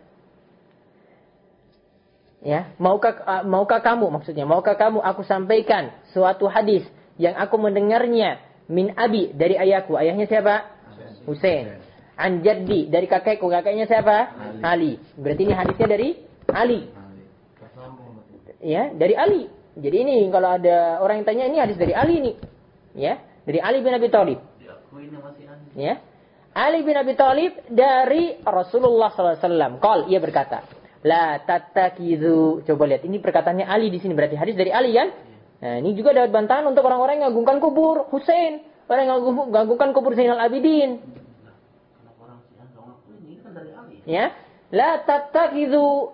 Ya, 2.46 2.70
maukah 2.78 3.42
maukah 3.42 3.82
kamu 3.82 4.06
maksudnya 4.06 4.46
maukah 4.46 4.78
kamu 4.78 5.02
aku 5.02 5.26
sampaikan 5.26 5.90
suatu 6.14 6.46
hadis 6.46 6.86
yang 7.16 7.34
aku 7.36 7.56
mendengarnya 7.56 8.40
min 8.68 8.92
abi 8.96 9.32
dari 9.32 9.56
ayahku. 9.56 9.96
Ayahnya 9.96 10.28
siapa? 10.28 10.54
Husain. 11.24 11.80
An 12.16 12.40
jaddi 12.40 12.88
dari 12.88 13.04
kakekku. 13.08 13.48
Kakeknya 13.48 13.84
siapa? 13.84 14.32
Ali. 14.64 14.96
Berarti 15.16 15.42
ini 15.44 15.54
hadisnya 15.54 15.88
dari 15.88 16.08
Ali. 16.52 16.80
Ya, 18.64 18.88
dari 18.92 19.14
Ali. 19.14 19.42
Jadi 19.76 19.96
ini 20.00 20.16
kalau 20.32 20.56
ada 20.56 21.04
orang 21.04 21.20
yang 21.20 21.26
tanya 21.28 21.44
ini 21.44 21.56
hadis 21.60 21.76
dari 21.76 21.92
Ali 21.92 22.16
nih. 22.24 22.36
Ya, 22.96 23.20
dari 23.44 23.60
Ali 23.60 23.84
bin 23.84 23.92
Abi 23.92 24.08
Thalib. 24.08 24.40
Ya. 25.76 26.00
Ali 26.56 26.80
bin 26.80 26.96
Abi 26.96 27.12
Thalib 27.12 27.52
dari 27.68 28.40
Rasulullah 28.40 29.12
SAW. 29.12 29.76
Kal, 29.76 30.08
ia 30.08 30.16
berkata, 30.16 30.64
La 31.04 31.36
tattakizu. 31.44 32.64
Coba 32.64 32.88
lihat, 32.88 33.04
ini 33.04 33.20
perkataannya 33.20 33.68
Ali 33.68 33.92
di 33.92 34.00
sini. 34.00 34.16
Berarti 34.16 34.40
hadis 34.40 34.56
dari 34.56 34.72
Ali 34.72 34.96
kan? 34.96 35.12
Nah, 35.56 35.80
ini 35.80 35.96
juga 35.96 36.12
dapat 36.12 36.30
bantahan 36.36 36.68
untuk 36.68 36.84
orang-orang 36.84 37.20
yang 37.20 37.32
mengagungkan 37.32 37.58
kubur 37.64 38.04
Hussein. 38.12 38.60
Orang 38.86 39.08
yang 39.08 39.18
mengagungkan 39.24 39.90
kubur 39.96 40.12
Zainal 40.12 40.38
Abidin. 40.38 41.00
Ya. 44.06 44.36
La 44.70 45.02
tattakizu 45.02 46.12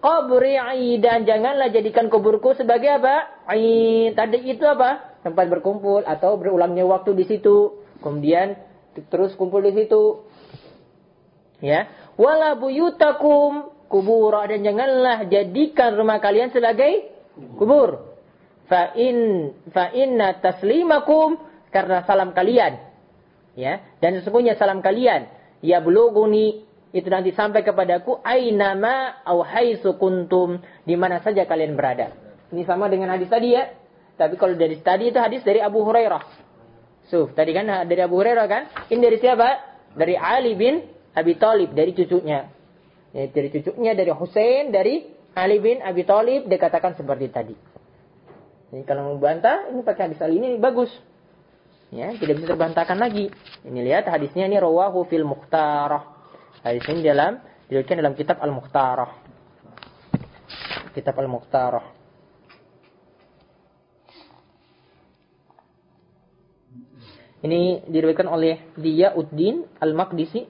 qabri 0.00 0.56
aidan. 0.56 1.28
Janganlah 1.28 1.68
jadikan 1.70 2.08
kuburku 2.08 2.56
sebagai 2.56 2.88
apa? 2.98 3.46
Aid. 3.46 4.16
Tadi 4.16 4.48
itu 4.48 4.64
apa? 4.64 5.20
Tempat 5.22 5.46
berkumpul 5.52 6.02
atau 6.08 6.40
berulangnya 6.40 6.88
waktu 6.88 7.12
di 7.12 7.24
situ. 7.28 7.84
Kemudian 8.00 8.56
terus 9.12 9.36
kumpul 9.36 9.62
di 9.62 9.76
situ. 9.76 10.24
Ya. 11.60 11.86
Wala 12.18 12.58
buyutakum 12.58 13.70
kubura 13.86 14.48
dan 14.50 14.66
janganlah 14.66 15.28
jadikan 15.30 15.94
rumah 15.94 16.18
kalian 16.18 16.50
sebagai 16.50 17.14
kubur. 17.54 18.07
Fa 18.68 18.92
in 18.94 19.50
fa 19.72 19.90
taslimakum 20.44 21.40
karena 21.72 22.04
salam 22.04 22.36
kalian. 22.36 22.84
Ya, 23.58 23.82
dan 23.98 24.14
sesungguhnya 24.20 24.54
salam 24.54 24.78
kalian 24.84 25.26
ya 25.66 25.82
bulughuni 25.82 26.62
itu 26.94 27.08
nanti 27.12 27.36
sampai 27.36 27.60
kepadaku 27.60 28.22
ainama 28.24 29.20
au 29.26 29.44
haitsu 29.44 30.00
kuntum 30.00 30.62
di 30.88 30.94
mana 30.96 31.20
saja 31.20 31.44
kalian 31.44 31.76
berada. 31.76 32.14
Ini 32.48 32.64
sama 32.64 32.88
dengan 32.88 33.12
hadis 33.12 33.28
tadi 33.28 33.52
ya. 33.52 33.68
Tapi 34.16 34.34
kalau 34.40 34.56
dari 34.56 34.80
tadi 34.80 35.12
itu 35.12 35.20
hadis 35.20 35.44
dari 35.44 35.60
Abu 35.60 35.84
Hurairah. 35.84 36.48
So, 37.12 37.28
tadi 37.32 37.52
kan 37.52 37.68
dari 37.86 38.00
Abu 38.00 38.16
Hurairah 38.18 38.46
kan? 38.48 38.62
Ini 38.88 39.00
dari 39.00 39.18
siapa? 39.20 39.48
Dari 39.94 40.16
Ali 40.16 40.56
bin 40.56 40.80
Abi 41.12 41.36
Thalib 41.36 41.76
dari 41.76 41.92
cucunya. 41.92 42.48
Ya, 43.12 43.24
dari 43.28 43.48
cucunya 43.52 43.92
dari 43.92 44.10
Hussein 44.12 44.72
dari 44.72 45.04
Ali 45.36 45.60
bin 45.60 45.84
Abi 45.84 46.08
Thalib 46.08 46.48
dikatakan 46.48 46.96
seperti 46.96 47.26
tadi. 47.28 47.54
Jadi 48.68 48.84
kalau 48.84 49.16
bantah 49.16 49.72
ini 49.72 49.80
pakai 49.80 50.12
hadis 50.12 50.20
Ali 50.20 50.36
ini 50.40 50.60
bagus. 50.60 50.92
Ya, 51.88 52.12
tidak 52.12 52.36
bisa 52.36 52.52
terbantahkan 52.52 53.00
lagi. 53.00 53.32
Ini 53.64 53.80
lihat 53.80 54.04
hadisnya 54.12 54.44
ini 54.44 54.60
rawahu 54.60 55.08
fil 55.08 55.24
mukhtarah. 55.24 56.04
Hadis 56.60 56.84
ini 56.92 57.00
dalam 57.00 57.40
diriwayatkan 57.72 57.96
dalam 57.96 58.12
kitab 58.12 58.36
Al-Mukhtarah. 58.44 59.10
Kitab 60.92 61.16
Al-Mukhtarah. 61.16 61.84
Ini 67.38 67.86
diriwayatkan 67.86 68.28
oleh 68.28 68.74
Diyauddin 68.74 69.62
Al-Maqdisi 69.78 70.44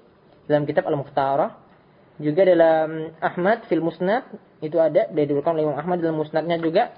dalam 0.48 0.64
kitab 0.64 0.88
Al-Mukhtarah. 0.88 1.54
Juga 2.18 2.42
dalam 2.42 3.14
Ahmad 3.22 3.68
fil 3.70 3.84
Musnad 3.84 4.26
itu 4.58 4.74
ada 4.82 5.06
diriwayatkan 5.12 5.54
oleh 5.54 5.64
Imam 5.70 5.78
Ahmad 5.78 6.02
dalam 6.02 6.18
Musnadnya 6.18 6.58
juga. 6.58 6.90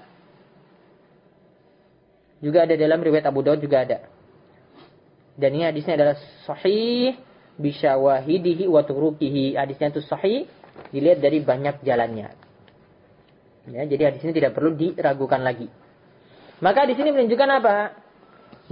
Juga 2.41 2.65
ada 2.65 2.73
dalam 2.73 2.97
riwayat 2.97 3.29
Abu 3.29 3.45
Daud 3.45 3.61
juga 3.61 3.85
ada. 3.85 4.01
Dan 5.37 5.55
ini 5.55 5.63
hadisnya 5.63 5.93
adalah 5.95 6.17
sahih 6.43 7.15
bisyawahidihi 7.61 8.65
wa 8.65 8.81
turukihi. 8.81 9.55
Hadisnya 9.55 9.93
itu 9.93 10.01
sahih 10.01 10.49
dilihat 10.89 11.21
dari 11.21 11.39
banyak 11.45 11.85
jalannya. 11.85 12.33
Ya, 13.69 13.81
jadi 13.85 14.09
hadis 14.09 14.25
ini 14.25 14.33
tidak 14.33 14.57
perlu 14.57 14.73
diragukan 14.73 15.37
lagi. 15.45 15.69
Maka 16.65 16.89
di 16.89 16.97
sini 16.97 17.13
menunjukkan 17.13 17.49
apa? 17.61 17.77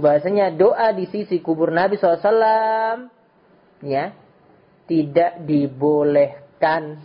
Bahasanya 0.02 0.50
doa 0.50 0.90
di 0.90 1.06
sisi 1.06 1.38
kubur 1.38 1.70
Nabi 1.70 1.94
SAW 1.94 3.06
ya 3.86 4.14
tidak 4.90 5.46
dibolehkan. 5.46 6.98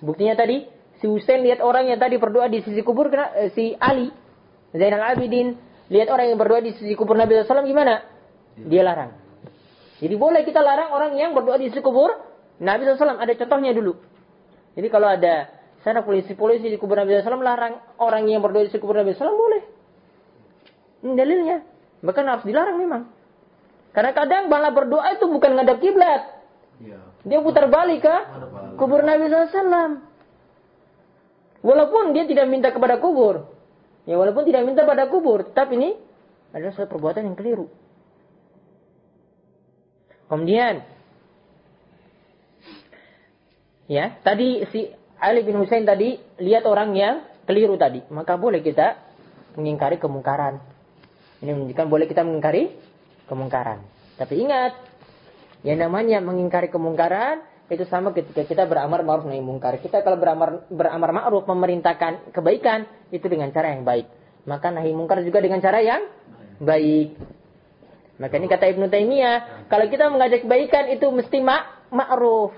Buktinya 0.00 0.32
tadi 0.32 0.64
si 1.00 1.04
Husain 1.04 1.44
lihat 1.44 1.60
orang 1.60 1.92
yang 1.92 2.00
tadi 2.00 2.16
berdoa 2.16 2.48
di 2.48 2.64
sisi 2.64 2.80
kubur 2.80 3.12
eh, 3.12 3.52
si 3.52 3.76
Ali 3.76 4.08
Zainal 4.74 5.14
Abidin 5.14 5.54
lihat 5.92 6.10
orang 6.10 6.34
yang 6.34 6.38
berdoa 6.38 6.60
di 6.62 6.74
sisi 6.74 6.94
kubur 6.98 7.14
Nabi 7.14 7.38
SAW 7.38 7.62
gimana? 7.62 8.02
Dia 8.56 8.82
larang. 8.82 9.12
Jadi 10.02 10.14
boleh 10.16 10.42
kita 10.42 10.60
larang 10.60 10.92
orang 10.92 11.14
yang 11.16 11.32
berdoa 11.32 11.60
di 11.60 11.70
sisi 11.70 11.80
kubur 11.84 12.10
Nabi 12.60 12.88
SAW. 12.88 13.20
Ada 13.20 13.36
contohnya 13.38 13.72
dulu. 13.76 13.94
Jadi 14.76 14.88
kalau 14.92 15.08
ada 15.08 15.48
sana 15.80 16.02
polisi-polisi 16.02 16.68
di 16.68 16.76
kubur 16.76 16.98
Nabi 16.98 17.20
SAW 17.22 17.40
larang 17.40 17.78
orang 18.02 18.26
yang 18.26 18.42
berdoa 18.42 18.66
di 18.66 18.70
sisi 18.72 18.82
kubur 18.82 18.98
Nabi 18.98 19.14
SAW 19.14 19.36
boleh. 19.36 19.62
Ini 21.06 21.12
dalilnya. 21.14 21.58
Bahkan 22.02 22.24
harus 22.26 22.44
dilarang 22.44 22.76
memang. 22.76 23.02
Karena 23.96 24.12
kadang 24.12 24.52
bala 24.52 24.68
berdoa 24.74 25.08
itu 25.16 25.24
bukan 25.24 25.56
ngadap 25.56 25.80
kiblat. 25.80 26.22
Iya. 26.84 27.00
Dia 27.24 27.40
putar 27.40 27.72
balik 27.72 28.04
ke 28.04 28.16
kubur 28.76 29.00
Nabi 29.00 29.32
SAW. 29.32 30.04
Walaupun 31.64 32.12
dia 32.12 32.28
tidak 32.28 32.46
minta 32.52 32.68
kepada 32.68 33.00
kubur. 33.00 33.55
Ya 34.06 34.14
walaupun 34.14 34.46
tidak 34.46 34.62
minta 34.64 34.86
pada 34.86 35.10
kubur. 35.10 35.50
Tapi 35.50 35.74
ini 35.76 35.90
adalah 36.54 36.72
suatu 36.72 36.94
perbuatan 36.94 37.26
yang 37.26 37.36
keliru. 37.36 37.66
Kemudian 40.26 40.82
ya 43.86 44.18
tadi 44.22 44.66
si 44.70 44.90
Ali 45.22 45.42
bin 45.42 45.58
Husain 45.58 45.86
tadi 45.86 46.18
lihat 46.42 46.66
orang 46.66 46.94
yang 46.94 47.14
keliru 47.46 47.78
tadi, 47.78 48.02
maka 48.10 48.34
boleh 48.34 48.60
kita 48.60 48.98
mengingkari 49.56 49.96
kemungkaran. 49.96 50.60
Ini 51.40 51.50
menunjukkan 51.54 51.86
boleh 51.86 52.06
kita 52.10 52.26
mengingkari 52.26 52.74
kemungkaran. 53.30 53.80
Tapi 54.16 54.34
ingat, 54.40 54.72
yang 55.64 55.80
namanya 55.80 56.20
mengingkari 56.20 56.68
kemungkaran 56.68 57.44
itu 57.66 57.82
sama 57.90 58.14
ketika 58.14 58.46
kita 58.46 58.62
beramar 58.62 59.02
ma'ruf 59.02 59.26
nahi 59.26 59.42
mungkar. 59.42 59.82
Kita 59.82 60.06
kalau 60.06 60.14
beramar 60.14 60.70
beramar 60.70 61.10
ma'ruf 61.10 61.50
memerintahkan 61.50 62.30
kebaikan 62.30 62.86
itu 63.10 63.26
dengan 63.26 63.50
cara 63.50 63.74
yang 63.74 63.82
baik. 63.82 64.06
Maka 64.46 64.70
nahi 64.70 64.94
mungkar 64.94 65.18
juga 65.26 65.42
dengan 65.42 65.58
cara 65.58 65.82
yang 65.82 66.06
baik. 66.62 67.18
Maka 68.16 68.34
ini 68.40 68.46
kata 68.48 68.64
Ibnu 68.72 68.86
Taimiyah, 68.88 69.68
kalau 69.68 69.90
kita 69.92 70.08
mengajak 70.08 70.46
kebaikan 70.46 70.88
itu 70.94 71.10
mesti 71.10 71.42
ma 71.42 71.84
ma'ruf. 71.90 72.54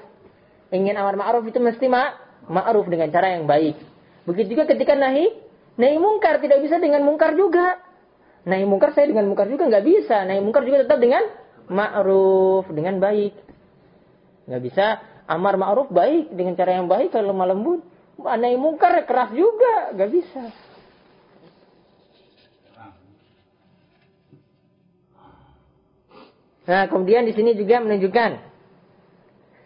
Ingin 0.70 0.94
amar 1.00 1.16
ma'ruf 1.16 1.48
itu 1.48 1.56
mesti 1.56 1.88
ma 1.88 2.12
ma'ruf 2.44 2.84
dengan 2.92 3.08
cara 3.08 3.32
yang 3.32 3.48
baik. 3.48 3.80
Begitu 4.28 4.54
juga 4.54 4.68
ketika 4.68 4.92
nahi 4.92 5.32
nahi 5.80 5.96
mungkar 5.96 6.38
tidak 6.44 6.60
bisa 6.60 6.76
dengan 6.76 7.00
mungkar 7.00 7.32
juga. 7.32 7.80
Nahi 8.44 8.68
mungkar 8.68 8.92
saya 8.92 9.08
dengan 9.08 9.24
mungkar 9.24 9.48
juga 9.48 9.72
nggak 9.72 9.84
bisa. 9.88 10.20
Nahi 10.28 10.44
mungkar 10.44 10.68
juga 10.68 10.84
tetap 10.84 11.00
dengan 11.00 11.24
ma'ruf 11.72 12.68
dengan 12.68 13.00
baik. 13.00 13.47
Nggak 14.48 14.62
bisa 14.64 14.86
amar 15.28 15.60
ma'ruf 15.60 15.92
baik 15.92 16.32
dengan 16.32 16.56
cara 16.56 16.80
yang 16.80 16.88
baik 16.88 17.12
kalau 17.12 17.36
lemah 17.36 17.48
lembut. 17.52 17.80
Nahi 18.18 18.56
mungkar 18.56 18.96
keras 19.04 19.30
juga 19.36 19.92
nggak 19.94 20.10
bisa. 20.10 20.44
Nah, 26.68 26.84
kemudian 26.84 27.24
di 27.24 27.32
sini 27.32 27.56
juga 27.56 27.80
menunjukkan 27.80 28.30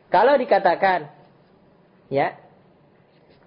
kalau 0.07 0.39
dikatakan 0.39 1.11
ya 2.13 2.39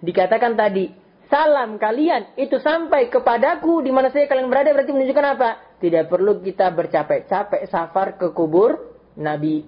dikatakan 0.03 0.59
tadi 0.59 0.91
salam 1.31 1.79
kalian 1.79 2.35
itu 2.35 2.59
sampai 2.59 3.07
kepadaku 3.07 3.79
di 3.79 3.95
mana 3.95 4.11
saya 4.11 4.27
kalian 4.27 4.51
berada 4.51 4.75
berarti 4.75 4.91
menunjukkan 4.91 5.27
apa? 5.39 5.49
Tidak 5.79 6.03
perlu 6.11 6.43
kita 6.43 6.67
bercapek-capek 6.73 7.63
safar 7.71 8.19
ke 8.19 8.33
kubur 8.35 8.97
Nabi. 9.15 9.63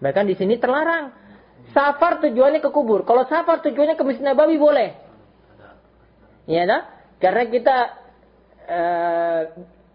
Bahkan 0.00 0.24
di 0.26 0.34
sini 0.34 0.56
terlarang. 0.56 1.12
Safar 1.70 2.18
tujuannya 2.24 2.58
ke 2.58 2.70
kubur. 2.72 3.06
Kalau 3.06 3.28
safar 3.30 3.62
tujuannya 3.62 3.94
ke 3.94 4.02
Masjid 4.02 4.24
Nabawi 4.24 4.56
boleh. 4.58 4.90
Ya, 6.50 6.66
nah? 6.66 6.88
Karena 7.20 7.44
kita 7.46 7.78
uh, 8.66 9.40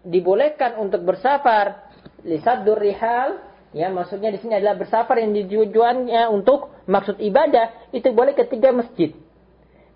dibolehkan 0.06 0.78
untuk 0.78 1.02
bersafar 1.02 1.90
lisaddur 2.22 2.78
rihal 2.78 3.42
ya 3.74 3.90
maksudnya 3.90 4.30
di 4.30 4.38
sini 4.38 4.56
adalah 4.56 4.78
bersafar 4.78 5.18
yang 5.18 5.34
tujuannya 5.34 6.30
untuk 6.30 6.70
maksud 6.86 7.18
ibadah 7.18 7.90
itu 7.90 8.08
boleh 8.14 8.32
ketiga 8.32 8.70
masjid. 8.70 9.12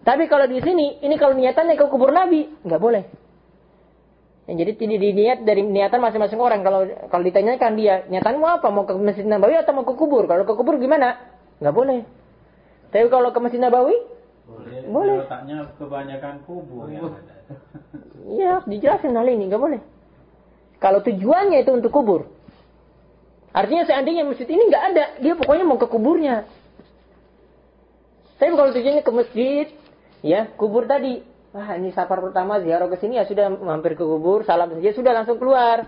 Tapi 0.03 0.27
kalau 0.27 0.51
di 0.51 0.59
sini 0.61 1.01
ini 1.01 1.15
kalau 1.17 1.39
niatannya 1.39 1.79
ke 1.79 1.87
kubur 1.87 2.11
Nabi 2.11 2.51
nggak 2.67 2.83
boleh. 2.83 3.05
Ya, 4.51 4.67
jadi 4.67 4.75
tidak 4.75 4.99
diniat 4.99 5.39
dari 5.47 5.63
niatan 5.63 6.03
masing-masing 6.03 6.43
orang. 6.43 6.67
Kalau 6.67 6.83
kalau 7.07 7.23
ditanyakan 7.23 7.79
dia, 7.79 8.03
niatanmu 8.11 8.43
apa? 8.43 8.67
Mau 8.75 8.83
ke 8.83 8.99
Masjid 8.99 9.23
Nabawi 9.23 9.55
atau 9.55 9.71
mau 9.71 9.87
ke 9.87 9.95
kubur? 9.95 10.27
Kalau 10.27 10.43
ke 10.43 10.59
kubur 10.59 10.75
gimana? 10.83 11.23
Nggak 11.63 11.71
boleh. 11.71 12.03
Tapi 12.91 13.07
kalau 13.07 13.31
ke 13.31 13.39
Masjid 13.39 13.63
Nabawi? 13.63 13.95
Boleh. 14.51 14.83
Boleh. 14.91 15.17
Letaknya 15.23 15.71
kebanyakan 15.79 16.35
kubur. 16.43 16.91
Iya, 18.21 18.63
dijelasin 18.63 19.17
hal 19.17 19.27
ini, 19.27 19.51
nggak 19.51 19.59
boleh. 19.59 19.81
Kalau 20.79 21.03
tujuannya 21.03 21.67
itu 21.67 21.73
untuk 21.75 21.91
kubur. 21.91 22.31
Artinya 23.51 23.83
seandainya 23.83 24.23
masjid 24.23 24.47
ini 24.47 24.71
nggak 24.71 24.85
ada, 24.95 25.05
dia 25.19 25.35
pokoknya 25.35 25.65
mau 25.67 25.81
ke 25.81 25.91
kuburnya. 25.91 26.47
Tapi 28.39 28.55
kalau 28.55 28.71
tujuannya 28.71 29.03
ke 29.03 29.13
masjid, 29.13 29.67
ya 30.23 30.47
kubur 30.55 30.87
tadi, 30.87 31.27
wah 31.51 31.69
ini 31.75 31.91
safar 31.91 32.23
pertama 32.23 32.63
ziarah 32.63 32.87
ke 32.87 32.97
sini 33.03 33.19
ya 33.19 33.27
sudah 33.27 33.51
mampir 33.51 33.99
ke 33.99 34.05
kubur, 34.07 34.47
salam 34.47 34.71
saja 34.71 34.91
sudah 34.95 35.13
langsung 35.15 35.39
keluar. 35.39 35.87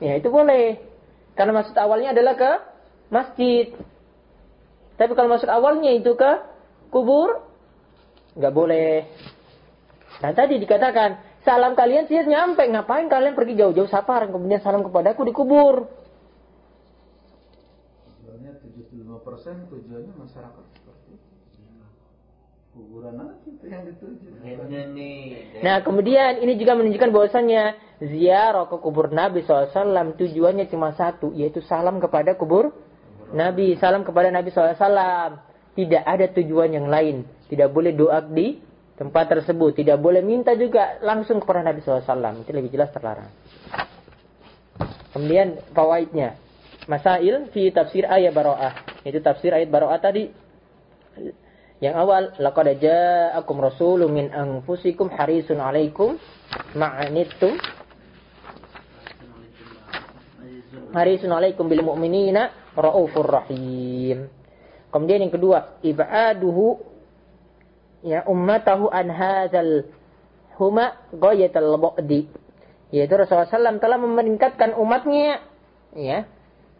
Ya 0.00 0.16
itu 0.16 0.28
boleh. 0.32 0.80
Karena 1.36 1.56
maksud 1.60 1.76
awalnya 1.76 2.12
adalah 2.12 2.34
ke 2.36 2.52
masjid. 3.12 3.72
Tapi 5.00 5.12
kalau 5.16 5.32
maksud 5.32 5.48
awalnya 5.48 5.92
itu 5.96 6.12
ke 6.12 6.32
kubur, 6.92 7.40
nggak 8.36 8.52
boleh. 8.52 9.08
Nah 10.20 10.32
tadi 10.36 10.60
dikatakan, 10.60 11.40
salam 11.44 11.72
kalian 11.72 12.04
sih 12.04 12.20
nyampe, 12.20 12.60
ngapain 12.68 13.08
kalian 13.08 13.32
pergi 13.32 13.56
jauh-jauh 13.56 13.88
safar, 13.88 14.28
kemudian 14.28 14.60
salam 14.60 14.84
kepadaku 14.84 15.24
di 15.24 15.32
kubur. 15.32 15.88
Sebenarnya 18.20 18.60
75% 18.60 19.72
tujuannya 19.72 20.12
masyarakat. 20.20 20.64
Kuburan 22.80 23.12
aja 23.20 23.36
itu 23.44 23.64
yang 23.68 23.84
dituju. 23.84 24.26
Nah 25.60 25.84
kemudian 25.84 26.40
ini 26.40 26.56
juga 26.56 26.72
menunjukkan 26.80 27.12
bahwasannya 27.12 27.62
ziarah 28.00 28.64
ke 28.72 28.76
kubur 28.80 29.12
Nabi 29.12 29.44
SAW 29.44 30.16
tujuannya 30.16 30.64
cuma 30.72 30.96
satu, 30.96 31.36
yaitu 31.36 31.60
salam 31.60 32.00
kepada 32.00 32.32
kubur 32.40 32.72
Nabi, 33.36 33.76
salam 33.76 34.00
kepada 34.00 34.32
Nabi 34.32 34.48
SAW. 34.48 35.44
Tidak 35.76 36.02
ada 36.02 36.26
tujuan 36.32 36.72
yang 36.72 36.88
lain. 36.88 37.28
Tidak 37.52 37.68
boleh 37.68 37.92
doa 37.92 38.24
di 38.24 38.58
tempat 38.96 39.28
tersebut. 39.28 39.76
Tidak 39.76 40.00
boleh 40.00 40.24
minta 40.24 40.56
juga 40.56 40.96
langsung 41.04 41.38
kepada 41.38 41.60
Nabi 41.60 41.84
SAW. 41.84 42.00
Itu 42.40 42.50
lebih 42.56 42.72
jelas 42.72 42.88
terlarang. 42.96 43.28
Kemudian 45.12 45.60
fawaidnya. 45.76 46.40
Masail 46.88 47.52
fi 47.52 47.68
tafsir 47.70 48.08
ayat 48.08 48.32
baro'ah. 48.32 49.04
Itu 49.04 49.20
tafsir 49.20 49.52
ayat 49.52 49.68
baro'ah 49.68 50.00
tadi. 50.00 50.32
Yang 51.80 51.94
awal, 51.96 52.22
laqad 52.36 52.76
ja'akum 52.76 53.56
rasulun 53.56 54.12
min 54.12 54.28
anfusikum 54.28 55.08
harisun 55.08 55.64
'alaikum 55.64 56.20
ma'anittum 56.76 57.56
harisun 60.92 61.32
'alaikum 61.32 61.72
bil 61.72 61.80
mu'minina 61.80 62.52
raufur 62.76 63.24
rahim. 63.24 64.28
Kemudian 64.92 65.24
yang 65.24 65.32
kedua, 65.32 65.80
ibaduhu 65.80 66.84
ya 68.04 68.28
ummatahu 68.28 68.92
an 68.92 69.08
hadzal 69.08 69.88
huma 70.60 71.00
ghayatal 71.16 71.80
bu'di. 71.80 72.28
Yaitu 72.92 73.14
Rasulullah 73.16 73.48
SAW 73.48 73.80
telah 73.80 73.96
memeningkatkan 73.96 74.74
umatnya 74.76 75.40
ya 75.96 76.26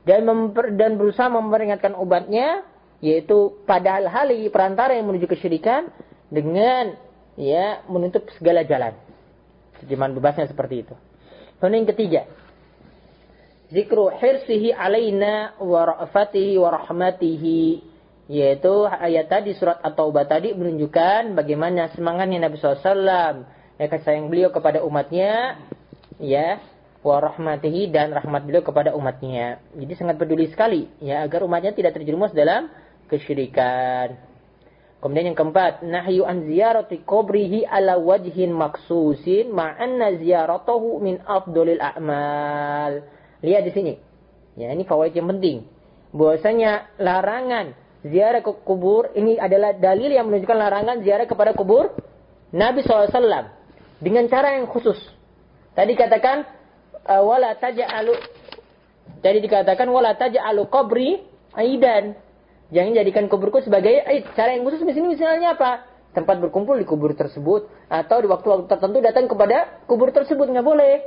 dan 0.05 0.27
memper, 0.27 0.75
dan 0.75 0.99
berusaha 1.01 1.31
memperingatkan 1.31 1.95
umatnya 1.97 2.69
yaitu 3.01 3.57
pada 3.65 3.97
hal-hal 3.97 4.29
perantara 4.53 4.97
yang 4.97 5.09
menuju 5.09 5.27
kesyirikan 5.29 5.89
dengan 6.29 6.97
ya 7.35 7.85
menutup 7.89 8.29
segala 8.37 8.63
jalan. 8.65 8.97
Terjemahan 9.81 10.13
bebasnya 10.13 10.47
seperti 10.49 10.85
itu. 10.85 10.95
Kemudian 11.57 11.85
yang 11.85 11.91
ketiga, 11.93 12.23
zikru 13.73 14.13
hirsihi 14.13 14.77
alaina 14.77 15.57
wa 15.61 15.89
ra'fatihi 15.89 16.61
wa 16.61 16.69
rahmatihi 16.77 17.61
yaitu 18.31 18.87
ayat 18.87 19.27
tadi 19.27 19.59
surat 19.59 19.83
At-Taubah 19.83 20.29
tadi 20.31 20.55
menunjukkan 20.55 21.35
bagaimana 21.35 21.91
semangatnya 21.91 22.47
Nabi 22.47 22.63
SAW 22.63 23.43
ya 23.81 23.87
kasih 23.91 24.07
sayang 24.07 24.31
beliau 24.31 24.55
kepada 24.55 24.87
umatnya 24.87 25.59
ya 26.23 26.63
wa 27.01 27.17
rahmatihi 27.19 27.91
dan 27.91 28.13
rahmat 28.13 28.45
beliau 28.45 28.63
kepada 28.63 28.93
umatnya. 28.93 29.59
Jadi 29.75 29.93
sangat 29.97 30.21
peduli 30.21 30.47
sekali 30.53 30.87
ya 31.01 31.25
agar 31.25 31.43
umatnya 31.43 31.73
tidak 31.75 31.97
terjerumus 31.97 32.31
dalam 32.37 32.69
kesyirikan. 33.11 34.15
Kemudian 35.03 35.33
yang 35.33 35.39
keempat, 35.39 35.83
nahyu 35.83 36.23
an 36.29 36.47
ziyarati 36.47 37.03
qabrihi 37.03 37.67
ala 37.67 37.99
wajhin 37.99 38.55
maksusin 38.55 39.51
ma'anna 39.51 40.15
ziyaratahu 40.21 41.03
min 41.03 41.19
afdolil 41.25 41.81
a'mal. 41.81 43.03
Lihat 43.43 43.63
di 43.67 43.73
sini. 43.73 43.95
Ya, 44.61 44.71
ini 44.71 44.85
fawaid 44.85 45.17
yang 45.17 45.27
penting. 45.27 45.65
Bahwasanya 46.13 47.01
larangan 47.01 47.73
ziarah 48.05 48.41
ke 48.41 48.53
kubur 48.65 49.13
ini 49.13 49.37
adalah 49.37 49.77
dalil 49.77 50.09
yang 50.11 50.29
menunjukkan 50.29 50.59
larangan 50.59 50.97
ziarah 51.05 51.29
kepada 51.29 51.53
kubur 51.53 51.93
Nabi 52.51 52.83
SAW 52.83 53.13
dengan 54.03 54.25
cara 54.27 54.57
yang 54.59 54.67
khusus. 54.67 54.99
Tadi 55.77 55.95
katakan 55.95 56.43
uh, 57.07 57.23
wala 57.23 57.55
taj'alu 57.55 58.17
Jadi 59.21 59.39
dikatakan 59.45 59.87
wala 59.87 60.17
taj'alu 60.17 60.67
qabri 60.73 61.21
aidan. 61.55 62.17
Jangan 62.71 62.95
jadikan 62.95 63.27
kuburku 63.27 63.59
sebagai 63.67 64.07
aid. 64.07 64.31
Cara 64.39 64.55
yang 64.55 64.63
khusus 64.63 64.83
di 64.87 64.95
sini 64.95 65.19
misalnya 65.19 65.59
apa? 65.59 65.87
Tempat 66.15 66.39
berkumpul 66.43 66.79
di 66.79 66.87
kubur 66.87 67.15
tersebut 67.15 67.71
atau 67.91 68.19
di 68.23 68.27
waktu-waktu 68.31 68.67
tertentu 68.67 68.99
datang 69.03 69.27
kepada 69.27 69.83
kubur 69.91 70.15
tersebut 70.15 70.47
nggak 70.51 70.67
boleh. 70.67 71.03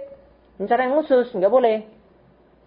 Ini 0.60 0.68
cara 0.68 0.88
yang 0.88 1.00
khusus 1.00 1.32
nggak 1.32 1.52
boleh. 1.52 1.88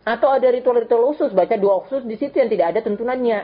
Atau 0.07 0.31
ada 0.31 0.49
ritual-ritual 0.49 1.13
khusus, 1.13 1.35
baca 1.35 1.57
dua 1.59 1.83
khusus 1.85 2.07
di 2.07 2.17
situ 2.17 2.39
yang 2.39 2.49
tidak 2.49 2.77
ada 2.77 2.81
tuntunannya. 2.85 3.41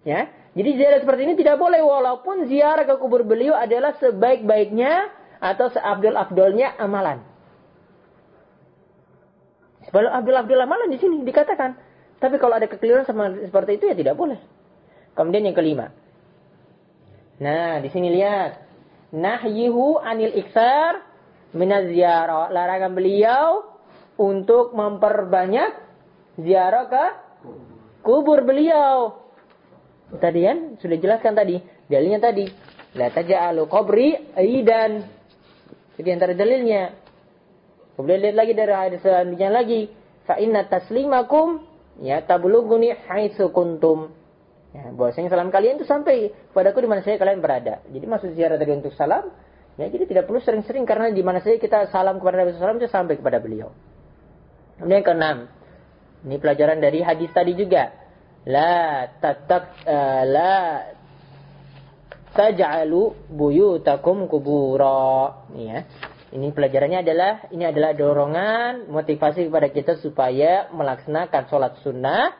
Ya, 0.00 0.32
jadi 0.56 0.70
ziarah 0.80 1.00
seperti 1.04 1.28
ini 1.28 1.34
tidak 1.36 1.60
boleh 1.60 1.84
walaupun 1.84 2.48
ziarah 2.48 2.88
ke 2.88 2.96
kubur 2.96 3.28
beliau 3.28 3.52
adalah 3.52 3.92
sebaik-baiknya 4.00 5.12
atau 5.36 5.68
seabdul-abdulnya 5.68 6.80
amalan. 6.80 7.20
Sebelum 9.88 10.10
abdul-abdul 10.10 10.60
amalan 10.60 10.88
di 10.88 10.98
sini 11.02 11.20
dikatakan. 11.26 11.89
Tapi 12.20 12.36
kalau 12.36 12.60
ada 12.60 12.68
kekeliruan 12.68 13.08
sama 13.08 13.32
seperti 13.32 13.80
itu 13.80 13.84
ya 13.88 13.96
tidak 13.96 14.14
boleh. 14.14 14.36
Kemudian 15.16 15.48
yang 15.48 15.56
kelima. 15.56 15.88
Nah, 17.40 17.80
di 17.80 17.88
sini 17.88 18.12
lihat. 18.12 18.68
Nahyihu 19.10 19.98
anil 19.98 20.36
iksar 20.36 21.02
minaz 21.56 21.88
ziarah. 21.88 22.52
Larangan 22.52 22.92
beliau 22.92 23.64
untuk 24.20 24.76
memperbanyak 24.76 25.72
ziarah 26.38 26.86
ke 26.86 27.04
kubur 28.04 28.44
beliau. 28.44 29.16
Tadi 30.20 30.40
kan 30.44 30.58
sudah 30.78 30.98
jelaskan 31.00 31.32
tadi. 31.32 31.56
Dalilnya 31.88 32.20
tadi. 32.20 32.46
La 33.00 33.08
taja'alu 33.08 33.64
qabri 33.66 34.36
aidan. 34.36 35.08
Jadi 35.96 36.08
antara 36.12 36.36
dalilnya. 36.36 36.92
Kemudian 37.96 38.20
lihat 38.28 38.36
lagi 38.36 38.52
dari 38.52 38.72
hadis 38.76 39.00
selanjutnya 39.00 39.48
lagi. 39.48 39.88
Fa 40.28 40.36
inna 40.36 40.68
taslimakum 40.68 41.69
ya 42.00 42.24
tablughuni 42.24 42.96
haitsu 43.06 43.52
kuntum. 43.52 44.16
Ya, 44.70 44.94
bahwasanya 44.94 45.34
salam 45.34 45.50
kalian 45.50 45.82
itu 45.82 45.86
sampai 45.86 46.30
padaku 46.54 46.86
di 46.86 46.88
mana 46.88 47.02
saja 47.02 47.18
kalian 47.18 47.42
berada. 47.42 47.82
Jadi 47.90 48.06
maksud 48.06 48.38
ziarah 48.38 48.54
tadi 48.54 48.70
untuk 48.70 48.94
salam, 48.94 49.26
ya 49.74 49.90
jadi 49.90 50.06
tidak 50.06 50.30
perlu 50.30 50.38
sering-sering 50.38 50.86
karena 50.86 51.10
di 51.10 51.26
mana 51.26 51.42
saja 51.42 51.58
kita 51.58 51.90
salam 51.90 52.22
kepada 52.22 52.46
Nabi 52.46 52.54
SAW 52.54 52.78
itu 52.78 52.86
sampai 52.86 53.18
kepada 53.18 53.42
beliau. 53.42 53.74
Kemudian 54.78 55.02
yang 55.02 55.06
keenam, 55.06 55.36
ini 56.24 56.36
pelajaran 56.38 56.78
dari 56.78 57.02
hadis 57.02 57.34
tadi 57.34 57.52
juga. 57.58 57.92
La 58.46 59.04
tatak 59.20 59.84
uh, 59.84 60.22
la 60.24 60.56
taj'alu 62.32 63.26
buyutakum 63.28 64.30
kubura. 64.30 65.50
Ya. 65.58 65.84
Ini 66.30 66.54
pelajarannya 66.54 67.02
adalah 67.02 67.32
ini 67.50 67.66
adalah 67.66 67.90
dorongan 67.90 68.86
motivasi 68.86 69.50
kepada 69.50 69.68
kita 69.74 69.98
supaya 69.98 70.70
melaksanakan 70.70 71.42
sholat 71.50 71.82
sunnah 71.82 72.30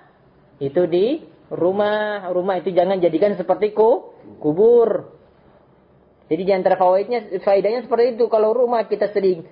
itu 0.63 0.87
di 0.87 1.27
rumah 1.51 2.31
rumah 2.31 2.63
itu 2.63 2.71
jangan 2.71 3.03
jadikan 3.03 3.35
seperti 3.35 3.75
ku, 3.75 4.15
kubur. 4.39 5.19
Jadi 6.31 6.43
di 6.47 6.53
antara 6.55 6.79
fawaidnya 6.79 7.43
faedahnya 7.43 7.83
seperti 7.83 8.15
itu 8.15 8.31
kalau 8.31 8.55
rumah 8.55 8.87
kita 8.87 9.11
sering 9.11 9.43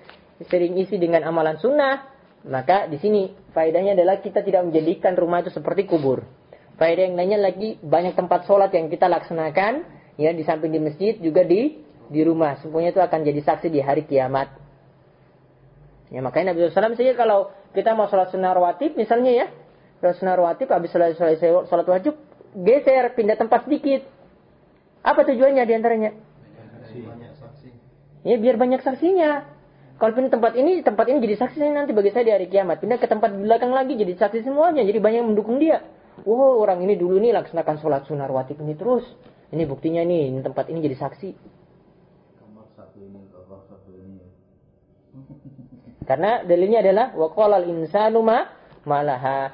sering 0.46 0.78
isi 0.78 0.94
dengan 1.02 1.26
amalan 1.26 1.58
sunnah 1.58 2.06
maka 2.46 2.86
di 2.86 3.02
sini 3.02 3.34
faedahnya 3.50 3.98
adalah 3.98 4.22
kita 4.22 4.46
tidak 4.46 4.70
menjadikan 4.70 5.18
rumah 5.18 5.42
itu 5.42 5.50
seperti 5.50 5.90
kubur. 5.90 6.22
Faedah 6.78 7.10
yang 7.10 7.18
lainnya 7.18 7.42
lagi 7.42 7.74
banyak 7.82 8.14
tempat 8.14 8.46
sholat 8.46 8.70
yang 8.70 8.86
kita 8.86 9.10
laksanakan 9.10 9.82
ya 10.14 10.30
di 10.30 10.46
samping 10.46 10.70
di 10.70 10.78
masjid 10.78 11.18
juga 11.18 11.42
di 11.42 11.87
di 12.08 12.20
rumah. 12.24 12.56
Semuanya 12.60 12.90
itu 12.96 13.00
akan 13.00 13.20
jadi 13.24 13.40
saksi 13.44 13.68
di 13.68 13.80
hari 13.80 14.04
kiamat. 14.04 14.52
Ya 16.08 16.24
makanya 16.24 16.56
Nabi 16.56 16.72
SAW 16.72 16.96
saja 16.96 17.12
kalau 17.12 17.52
kita 17.76 17.92
mau 17.92 18.08
sholat 18.08 18.32
sunnah 18.32 18.56
rawatib 18.56 18.96
misalnya 18.96 19.32
ya. 19.32 19.46
Sholat 20.00 20.16
sunnah 20.16 20.34
rawatib 20.40 20.68
habis 20.72 20.88
sholat, 20.88 21.14
sholat, 21.20 21.36
sholat 21.68 21.86
wajib 21.86 22.16
geser 22.56 23.12
pindah 23.12 23.36
tempat 23.36 23.68
sedikit. 23.68 24.08
Apa 25.04 25.24
tujuannya 25.28 25.62
di 25.68 25.74
antaranya? 25.76 26.10
Ya 28.24 28.36
biar 28.40 28.56
banyak 28.56 28.80
saksinya. 28.82 29.56
Kalau 29.98 30.14
pindah 30.14 30.30
tempat 30.30 30.54
ini, 30.54 30.80
tempat 30.86 31.10
ini 31.10 31.18
jadi 31.18 31.36
saksi 31.42 31.58
nanti 31.74 31.90
bagi 31.90 32.14
saya 32.14 32.24
di 32.24 32.32
hari 32.32 32.46
kiamat. 32.46 32.78
Pindah 32.78 33.02
ke 33.02 33.10
tempat 33.10 33.34
belakang 33.34 33.74
lagi 33.74 33.98
jadi 33.98 34.14
saksi 34.14 34.46
semuanya. 34.46 34.86
Jadi 34.86 34.98
banyak 35.02 35.18
yang 35.26 35.30
mendukung 35.34 35.58
dia. 35.58 35.82
Wow, 36.22 36.62
orang 36.62 36.82
ini 36.86 36.94
dulu 36.98 37.18
nih 37.18 37.34
laksanakan 37.34 37.82
sholat 37.82 38.02
sunnah 38.06 38.30
rawatib 38.30 38.58
ini 38.62 38.78
terus. 38.78 39.06
Ini 39.48 39.64
buktinya 39.66 40.02
nih, 40.06 40.38
tempat 40.44 40.70
ini 40.70 40.78
jadi 40.86 40.96
saksi. 40.98 41.30
Karena 46.08 46.40
dalilnya 46.40 46.80
adalah 46.80 47.12
waqala 47.12 47.60
al-insanu 47.60 48.24
ma 48.24 48.48
malaha 48.88 49.52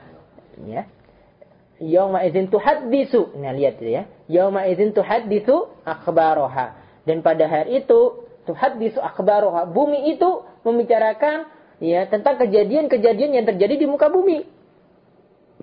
ya. 0.63 0.87
Yauma 1.83 2.23
idzin 2.23 2.47
tuhaddisu. 2.47 3.35
Nah, 3.43 3.51
lihat 3.51 3.83
ya. 3.83 4.07
Yauma 4.31 4.71
idzin 4.71 4.95
tuhaddisu 4.95 5.83
akhbaraha. 5.83 6.79
Dan 7.03 7.27
pada 7.27 7.51
hari 7.51 7.83
itu 7.83 8.23
tuhaddisu 8.47 9.03
akhbaraha. 9.03 9.67
Bumi 9.67 10.15
itu 10.15 10.47
membicarakan 10.63 11.51
ya 11.83 12.07
tentang 12.07 12.39
kejadian-kejadian 12.39 13.35
yang 13.35 13.45
terjadi 13.51 13.75
di 13.75 13.87
muka 13.91 14.07
bumi. 14.07 14.47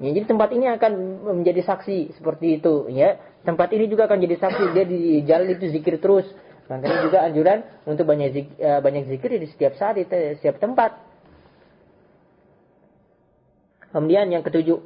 Ya, 0.01 0.09
jadi 0.11 0.27
tempat 0.27 0.49
ini 0.51 0.65
akan 0.67 0.91
menjadi 1.39 1.61
saksi 1.63 2.19
seperti 2.19 2.59
itu 2.59 2.91
ya. 2.91 3.15
Tempat 3.47 3.71
ini 3.73 3.87
juga 3.87 4.11
akan 4.11 4.19
jadi 4.19 4.35
saksi 4.37 4.63
dia 4.75 4.85
di 4.85 5.23
jalan 5.23 5.55
itu 5.55 5.71
zikir 5.71 5.97
terus 6.03 6.27
Makanya 6.71 7.03
juga 7.03 7.19
anjuran 7.27 7.59
untuk 7.83 8.07
banyak 8.07 8.29
zikir, 8.31 8.55
banyak 8.79 9.03
zikir 9.11 9.35
di 9.35 9.47
setiap 9.51 9.75
saat, 9.75 9.99
di 9.99 10.07
setiap 10.39 10.55
tempat. 10.55 10.95
Kemudian 13.91 14.31
yang 14.31 14.39
ketujuh. 14.39 14.79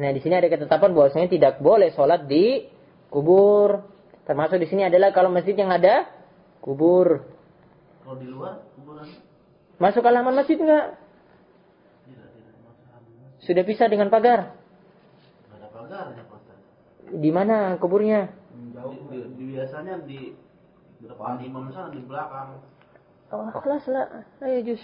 Nah, 0.00 0.10
di 0.16 0.20
sini 0.24 0.34
ada 0.34 0.48
ketetapan 0.48 0.96
bahwasanya 0.96 1.28
tidak 1.28 1.60
boleh 1.60 1.92
sholat 1.92 2.24
di 2.24 2.64
kubur. 3.12 3.84
Termasuk 4.24 4.56
di 4.56 4.66
sini 4.72 4.88
adalah 4.88 5.12
kalau 5.12 5.28
masjid 5.28 5.52
yang 5.52 5.68
ada 5.68 6.08
kubur. 6.64 7.20
Kalau 8.00 8.16
di 8.16 8.26
luar 8.32 8.64
kuburan? 8.80 9.04
Masuk 9.76 10.00
halaman 10.08 10.40
masjid 10.40 10.56
enggak? 10.56 10.96
Tidak, 12.08 12.28
tidak 12.32 12.54
masuk 12.64 13.44
Sudah 13.44 13.64
bisa 13.68 13.84
dengan 13.92 14.08
pagar. 14.08 14.56
Tidak 14.56 15.60
ada 15.60 15.68
pagarnya 15.68 16.24
Pak. 16.24 16.31
Di 17.12 17.28
mana 17.28 17.76
kuburnya? 17.76 18.32
Di, 18.56 18.96
di, 19.12 19.18
di, 19.36 19.44
biasanya 19.52 20.00
di 20.08 20.32
depan 21.04 21.36
imam 21.44 21.68
sana 21.68 21.92
di 21.92 22.00
belakang. 22.00 22.56
Oh, 23.28 23.48
kelas 23.60 23.84
lah. 23.92 24.24
Ayo 24.40 24.64
jus. 24.64 24.82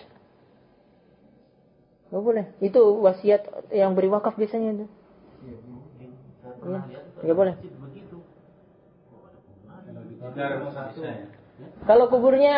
Gak 2.13 2.21
boleh. 2.25 2.45
Itu 2.61 3.01
wasiat 3.01 3.73
yang 3.73 3.97
beri 3.97 4.13
wakaf 4.13 4.37
biasanya 4.37 4.77
itu. 4.77 4.87
Iya, 5.45 5.57
lihat 6.69 6.85
itu 6.89 6.97
nggak 7.25 7.25
ada 7.25 7.35
boleh. 7.37 7.55
masjid 7.57 7.73
begitu. 7.81 8.17
Ada 8.21 9.01
kuburan. 9.09 9.35
Kalau 9.89 10.03
di 10.05 10.15
pagar 10.17 10.51
bisa 10.65 10.83
ya. 11.01 11.15
Kalau 11.85 12.05
kuburnya 12.13 12.55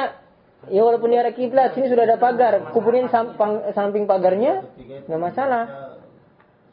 ya 0.69 0.81
walaupun 0.85 1.11
di 1.11 1.17
arah 1.19 1.35
kiblat 1.35 1.73
sini 1.75 1.91
sudah 1.91 2.05
ada 2.07 2.19
pagar, 2.19 2.71
kuburnya 2.75 3.11
samping 3.11 3.71
samping 3.75 4.05
pagarnya 4.07 4.67
nggak 5.07 5.23
masalah. 5.23 5.95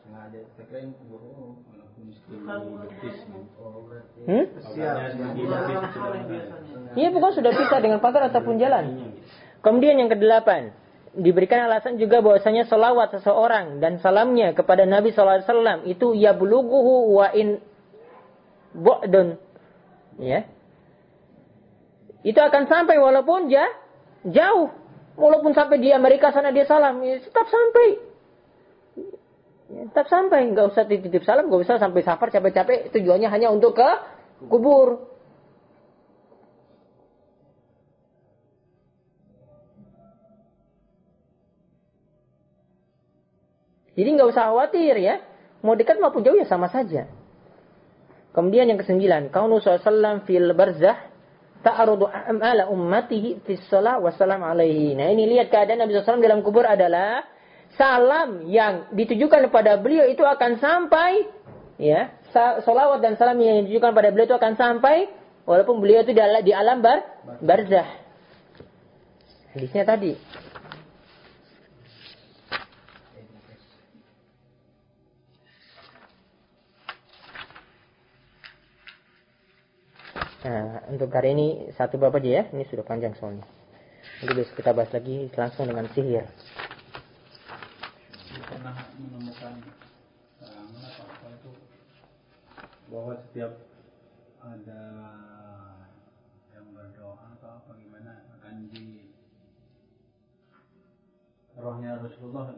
Sengaja. 0.05 0.39
Saya 0.53 0.65
kira 0.69 0.79
ini 0.85 0.93
kubur 0.97 1.21
umum. 1.21 1.67
Hmm? 4.27 4.45
Iya 6.95 7.07
pokoknya 7.11 7.35
sudah 7.35 7.51
pisah 7.51 7.79
dengan 7.83 7.99
pagar 7.99 8.31
ataupun 8.31 8.55
jalan. 8.57 9.13
Kemudian 9.59 9.99
yang 9.99 10.07
kedelapan, 10.07 10.71
diberikan 11.17 11.67
alasan 11.67 11.99
juga 11.99 12.23
bahwasanya 12.23 12.69
selawat 12.69 13.19
seseorang 13.19 13.83
dan 13.83 13.99
salamnya 13.99 14.53
kepada 14.53 14.87
Nabi 14.87 15.11
SAW 15.11 15.83
itu 15.89 16.13
ya 16.15 16.31
buluguhu 16.31 17.19
wa 17.19 17.27
in 17.35 17.59
bu'dun. 18.71 19.35
Ya. 20.21 20.47
Itu 22.25 22.39
akan 22.41 22.67
sampai 22.67 22.97
walaupun 22.97 23.51
ja, 23.51 23.67
jauh. 24.27 24.71
Walaupun 25.17 25.57
sampai 25.57 25.81
di 25.81 25.89
Amerika 25.89 26.29
sana 26.29 26.53
dia 26.53 26.69
salam, 26.69 27.01
ya, 27.01 27.17
tetap 27.17 27.49
sampai. 27.49 28.06
Ya, 29.67 29.83
tetap 29.91 30.07
sampai, 30.07 30.47
nggak 30.51 30.71
usah 30.71 30.87
titip 30.87 31.27
salam, 31.27 31.51
nggak 31.51 31.67
usah 31.67 31.75
sampai 31.75 32.01
safar 32.03 32.31
capek-capek. 32.31 32.91
Tujuannya 32.95 33.27
hanya 33.27 33.51
untuk 33.51 33.75
ke 33.75 33.89
kubur. 34.47 35.17
Jadi 43.97 44.09
nggak 44.13 44.29
usah 44.29 44.53
khawatir 44.53 44.95
ya. 45.01 45.19
Mau 45.65 45.73
dekat 45.73 45.97
maupun 45.97 46.21
jauh 46.21 46.37
ya 46.37 46.45
sama 46.45 46.69
saja. 46.69 47.09
Kemudian 48.31 48.69
yang 48.69 48.77
kesembilan, 48.77 49.33
kaunu 49.33 49.57
salam 49.57 50.21
fil 50.29 50.53
barzah 50.53 51.09
ta'arudu 51.65 52.05
amala 52.05 52.69
ummatihi 52.69 53.41
fis 53.41 53.65
shalah 53.65 53.97
wasalam 53.97 54.45
alaihi. 54.45 54.93
Nah, 54.93 55.09
ini 55.09 55.25
lihat 55.25 55.49
keadaan 55.49 55.81
Nabi 55.81 55.97
SAW 55.97 56.21
dalam 56.21 56.45
kubur 56.45 56.69
adalah 56.69 57.25
salam 57.77 58.49
yang 58.49 58.89
ditujukan 58.91 59.47
kepada 59.47 59.77
beliau 59.77 60.09
itu 60.09 60.25
akan 60.25 60.57
sampai 60.57 61.29
ya, 61.77 62.11
salawat 62.65 62.99
dan 62.99 63.15
salam 63.15 63.37
yang 63.39 63.63
ditujukan 63.69 63.93
pada 63.93 64.09
beliau 64.09 64.27
itu 64.27 64.37
akan 64.37 64.57
sampai 64.57 65.07
walaupun 65.47 65.79
beliau 65.79 66.03
itu 66.03 66.11
di 66.17 66.51
alam 66.51 66.83
bar 66.83 67.05
barzah. 67.39 67.87
Hadisnya 69.53 69.87
tadi. 69.87 70.13
Nah, 80.47 80.79
untuk 80.87 81.11
hari 81.11 81.35
ini 81.35 81.47
satu 81.75 81.99
bab 81.99 82.15
aja 82.15 82.29
ya. 82.39 82.43
Ini 82.55 82.63
sudah 82.71 82.87
panjang 82.87 83.11
soalnya. 83.19 83.43
Nanti 84.23 84.31
besok 84.31 84.55
kita 84.63 84.71
bahas 84.71 84.87
lagi 84.95 85.27
langsung 85.35 85.67
dengan 85.67 85.91
sihir. 85.91 86.23
Pernah 88.47 88.77
menemukan 88.95 89.59
karangan 90.39 90.81
apa 90.87 91.03
apa 91.03 91.27
itu 91.35 91.51
bahwa 92.97 93.13
setiap 93.29 93.53
ada 94.41 94.83
yang 96.49 96.65
berdoa 96.73 97.37
atau 97.37 97.61
apa 97.61 97.71
gimana 97.77 98.25
akan 98.41 98.73
di 98.73 99.13
rohnya 101.53 102.01
Rasulullah 102.01 102.57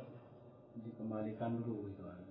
dikembalikan 0.79 1.59
dulu 1.59 1.91
gitu 1.91 2.07
kan. 2.07 2.23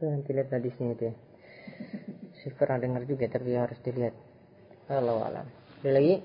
Nanti 0.00 0.32
lihat 0.32 0.48
hadisnya 0.48 0.96
itu 0.96 1.12
ya. 1.12 1.14
Saya 2.40 2.56
pernah 2.56 2.80
dengar 2.80 3.04
juga 3.04 3.28
tapi 3.28 3.52
harus 3.52 3.76
dilihat. 3.84 4.16
Allah 4.88 5.28
alam. 5.28 5.46
Ada 5.84 5.92
lagi? 5.92 6.24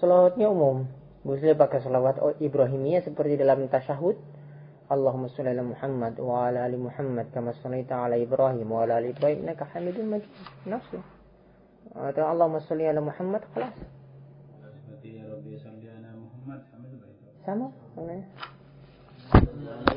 Salawatnya 0.00 0.48
umum. 0.48 0.88
Boleh 1.28 1.52
pakai 1.52 1.84
salawat 1.84 2.40
Ibrahimiyah 2.40 3.04
seperti 3.04 3.36
dalam 3.36 3.68
tasyahud. 3.68 4.37
Allahumma 4.88 5.28
salli 5.36 5.52
ala 5.52 5.64
Muhammad 5.64 6.16
wa 6.16 6.48
ala 6.48 6.64
ali 6.64 6.80
Muhammad 6.80 7.28
kama 7.36 7.52
sallaita 7.60 8.08
ala. 8.08 8.16
Atau 11.98 12.24
Allahumma 12.24 12.60
salli 12.64 12.84
ala 12.88 13.00
Muhammad 13.00 13.42
kelas. 13.52 13.76
Seperti 13.76 15.20
ya 15.20 15.24
Rabbi 15.28 15.56
salli 15.60 15.88
ala 15.88 16.10
Muhammad 16.16 16.60
sama. 16.72 16.86
Sama. 17.44 17.68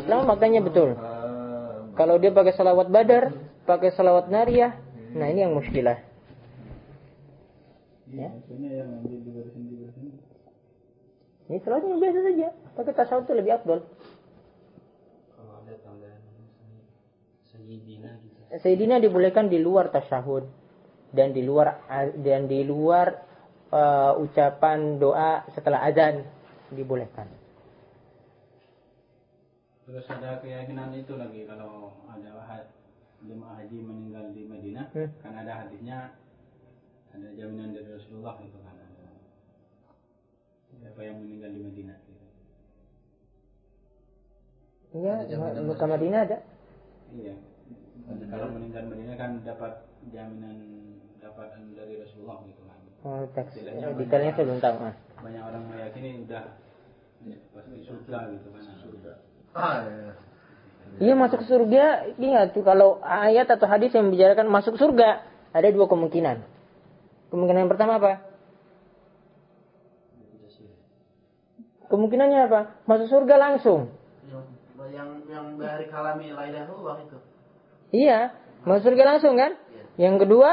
Lama 0.08 0.24
maknanya 0.36 0.62
betul. 0.64 0.96
Kalau 1.96 2.16
dia 2.18 2.32
pakai 2.32 2.56
salawat 2.56 2.88
badar, 2.88 3.36
pakai 3.68 3.92
salawat 3.94 4.32
nariyah, 4.32 4.74
nah 5.14 5.28
ini 5.28 5.44
yang 5.44 5.54
muskilah. 5.54 6.00
Ya. 8.12 8.32
Ini 11.52 11.58
salawatnya 11.64 12.00
biasa 12.00 12.20
saja. 12.24 12.48
Pakai 12.80 12.94
tasawuf 12.96 13.28
itu 13.28 13.34
lebih 13.36 13.60
afdol. 13.60 13.84
Kalau 15.36 15.54
ada 15.64 15.76
tambahan 15.84 16.24
Sayyidina 17.72 18.12
gitu. 18.20 18.40
Sayyidina 18.60 18.96
dibolehkan 19.00 19.48
di 19.48 19.64
luar 19.64 19.96
tasyahud 19.96 20.44
dan 21.16 21.32
di 21.32 21.40
luar 21.40 21.80
dan 22.20 22.52
di 22.52 22.68
luar 22.68 23.16
uh, 23.72 24.20
ucapan 24.20 25.00
doa 25.00 25.48
setelah 25.56 25.88
azan 25.88 26.28
dibolehkan. 26.76 27.32
Terus 29.88 30.04
ada 30.12 30.44
keyakinan 30.44 30.92
itu 31.00 31.16
lagi 31.16 31.48
kalau 31.48 31.96
ada 32.12 32.68
jemaah 33.24 33.64
haji 33.64 33.78
meninggal 33.80 34.36
di 34.36 34.44
Madinah, 34.52 34.92
Hmm. 34.92 35.10
kan 35.24 35.34
ada 35.36 35.64
hadisnya 35.64 36.12
ada 37.12 37.28
jaminan 37.36 37.72
dari 37.72 37.88
Rasulullah 37.88 38.36
itu 38.44 38.56
kan 38.60 38.76
ada 38.76 39.08
siapa 40.76 41.00
yang 41.08 41.24
meninggal 41.24 41.56
di 41.56 41.60
Madinah. 41.64 41.98
Gitu. 42.04 42.26
Iya, 44.92 45.40
Mekah 45.64 45.88
Madinah 45.88 46.22
ada. 46.28 46.38
Iya. 47.16 47.51
Kalau 48.10 48.48
meninggal 48.56 48.84
Madinah 48.88 49.18
kan 49.20 49.32
dapat 49.44 49.86
jaminan 50.10 50.58
dapat 51.22 51.54
dari 51.78 51.94
Rasulullah 52.02 52.42
gitu 52.48 52.62
kan. 52.66 52.80
Oh, 53.02 53.26
eh, 53.26 53.94
Detailnya 53.98 54.32
saya 54.34 54.46
belum 54.46 54.62
tahu. 54.62 54.76
Ah. 54.82 54.96
Banyak 55.22 55.44
orang 55.46 55.64
meyakini 55.70 56.26
udah 56.26 56.44
pasti 57.54 57.78
surga 57.86 58.18
gitu 58.34 58.48
kan. 58.50 58.64
Surga. 58.82 59.14
Iya 61.00 61.14
masuk 61.16 61.48
surga, 61.48 62.16
ingat 62.20 62.52
tuh 62.52 62.68
kalau 62.68 63.00
ayat 63.00 63.48
atau 63.48 63.64
hadis 63.64 63.96
yang 63.96 64.12
membicarakan 64.12 64.52
masuk 64.52 64.76
surga, 64.76 65.24
ada 65.56 65.68
dua 65.72 65.88
kemungkinan. 65.88 66.44
Kemungkinan 67.32 67.64
yang 67.64 67.72
pertama 67.72 67.96
apa? 67.96 68.20
Kemungkinannya 71.88 72.40
apa? 72.48 72.62
Masuk 72.88 73.08
surga 73.08 73.36
langsung. 73.40 73.92
Yang 74.28 74.44
yang 74.92 75.10
yang 75.28 75.46
dari 75.60 75.88
kalami 75.92 76.32
illallah 76.32 77.04
itu. 77.04 77.20
Iya, 77.92 78.32
masuk 78.64 78.92
surga 78.92 79.04
langsung 79.16 79.36
kan? 79.36 79.60
Yang 80.00 80.26
kedua, 80.28 80.50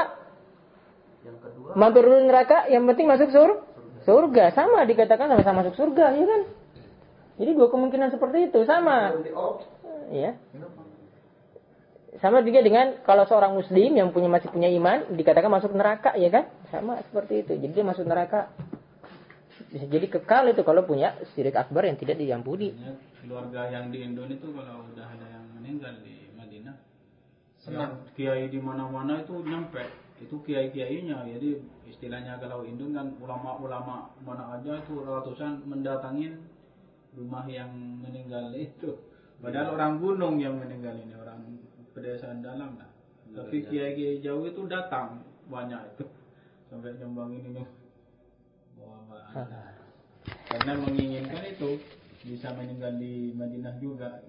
Yang 1.23 1.39
kedua 1.47 1.71
mampir 1.79 2.03
dulu 2.03 2.19
neraka, 2.27 2.67
yang 2.67 2.85
penting 2.91 3.07
masuk 3.07 3.31
sur 3.31 3.51
surga. 4.03 4.51
Sama 4.55 4.83
dikatakan 4.85 5.31
sama-sama 5.31 5.63
masuk 5.63 5.75
surga, 5.79 6.15
ya 6.19 6.27
kan? 6.27 6.43
Jadi 7.39 7.51
dua 7.55 7.71
kemungkinan 7.71 8.11
seperti 8.11 8.51
itu 8.51 8.67
sama. 8.67 9.15
Iya. 10.11 10.35
Sama 12.19 12.43
juga 12.43 12.67
dengan 12.67 12.99
kalau 13.07 13.29
seorang 13.31 13.55
muslim 13.55 13.95
yang 13.95 14.11
punya 14.11 14.27
masih 14.27 14.51
punya 14.51 14.67
iman 14.75 15.15
dikatakan 15.15 15.51
masuk 15.53 15.71
neraka, 15.71 16.19
ya 16.19 16.33
kan? 16.35 16.51
Sama 16.75 16.99
seperti 17.07 17.47
itu. 17.47 17.53
Jadi 17.55 17.73
dia 17.79 17.87
masuk 17.87 18.03
neraka. 18.09 18.51
Bisa 19.69 19.85
jadi 19.87 20.09
kekal 20.09 20.51
itu 20.51 20.65
kalau 20.65 20.83
punya 20.83 21.15
syirik 21.37 21.55
akbar 21.55 21.87
yang 21.87 22.01
tidak 22.01 22.19
diampuni. 22.19 22.75
Keluarga 23.23 23.69
yang 23.71 23.93
di 23.93 24.03
Indonesia 24.03 24.41
itu 24.41 24.49
kalau 24.57 24.89
udah 24.89 25.07
ada 25.07 25.27
yang 25.29 25.45
meninggal 25.61 25.95
di 26.01 26.28
senang. 27.69 27.93
Kiai 28.17 28.49
di 28.49 28.59
mana-mana 28.59 29.21
itu 29.21 29.45
nyampe. 29.45 29.85
Itu 30.19 30.41
kiai-kiainya. 30.43 31.29
Jadi 31.29 31.61
istilahnya 31.87 32.41
kalau 32.41 32.65
Indon 32.65 32.97
kan 32.97 33.15
ulama-ulama 33.21 34.11
mana 34.25 34.59
aja 34.59 34.81
itu 34.81 35.05
ratusan 35.05 35.69
mendatangin 35.69 36.41
rumah 37.15 37.45
yang 37.47 37.71
meninggal 38.01 38.51
itu. 38.67 38.97
Padahal 39.39 39.79
orang 39.79 40.03
gunung 40.03 40.43
yang 40.43 40.59
meninggal 40.59 40.99
ini 40.99 41.15
orang 41.15 41.45
pedesaan 41.95 42.43
dalam 42.43 42.75
lah. 42.75 42.91
Tapi 43.29 43.63
kiai-kiai 43.69 44.19
jauh 44.19 44.43
itu 44.49 44.67
datang 44.67 45.23
banyak 45.47 45.79
itu. 45.95 46.05
Sampai 46.69 46.97
nyumbangin 46.99 47.55
ini 47.55 47.63
anak 49.35 49.79
karena 50.49 50.73
menginginkan 50.81 51.45
itu 51.45 51.81
bisa 52.25 52.53
meninggal 52.57 52.97
di 52.97 53.33
Madinah 53.37 53.75
juga 53.81 54.21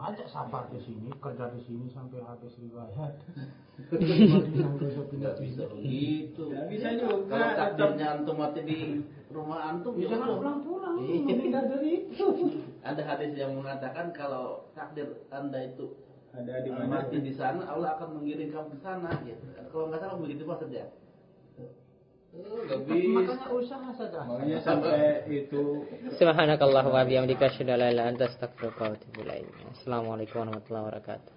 ajak 0.00 0.28
sabar 0.32 0.64
ke 0.72 0.78
sini 0.80 1.12
kerja 1.20 1.52
di 1.52 1.60
sini 1.68 1.86
sampai 1.92 2.24
habis 2.24 2.56
riwayat 2.56 3.12
tidak 5.10 5.34
bisa 5.40 5.62
begitu. 5.72 6.42
Nggak 6.52 6.66
bisa 6.68 6.88
juga. 7.00 7.32
Kalau 7.32 7.50
takdirnya 7.56 8.06
antum 8.18 8.36
mati 8.36 8.60
di 8.64 8.78
rumah 9.32 9.60
antum 9.72 9.92
bisa 9.96 10.12
ya 10.12 10.16
nggak 10.20 10.28
udah. 10.28 10.38
pulang-pulang 10.40 10.96
Iya. 11.00 11.16
meninggal 11.24 11.64
dari 11.70 11.90
itu 12.04 12.26
Ada 12.84 13.02
hadis 13.04 13.30
yang 13.36 13.56
mengatakan 13.56 14.12
kalau 14.12 14.68
takdir 14.76 15.08
anda 15.32 15.60
itu 15.64 15.96
ada 16.30 16.62
di 16.62 16.70
mana 16.70 17.02
mati 17.02 17.18
di 17.18 17.32
sana, 17.34 17.66
Allah 17.66 17.98
akan 17.98 18.20
mengirim 18.22 18.54
kamu 18.54 18.68
ke 18.74 18.78
sana. 18.84 19.10
Gitu. 19.26 19.42
Kalau 19.72 19.90
nggak 19.90 20.00
salah 20.00 20.16
begitu 20.20 20.42
maksudnya. 20.46 20.86
Lebih 22.30 23.10
makanya 23.10 23.50
usaha 23.50 23.90
saja 23.90 24.22
makanya 24.22 24.62
sampai 24.62 25.26
itu 25.26 25.82
Subhanakallah 26.14 26.86
wa 26.86 27.02
bihamdika 27.02 27.50
asyhadu 27.50 27.74
an 27.74 27.78
la 27.82 27.88
ilaha 27.90 27.90
illa 27.90 28.02
anta 28.14 28.24
astaghfiruka 28.30 28.82
wa 28.86 28.94
atubu 28.94 29.18
ilaik. 29.26 29.50
Assalamualaikum 29.74 30.36
warahmatullahi 30.46 30.84
wabarakatuh. 30.86 31.32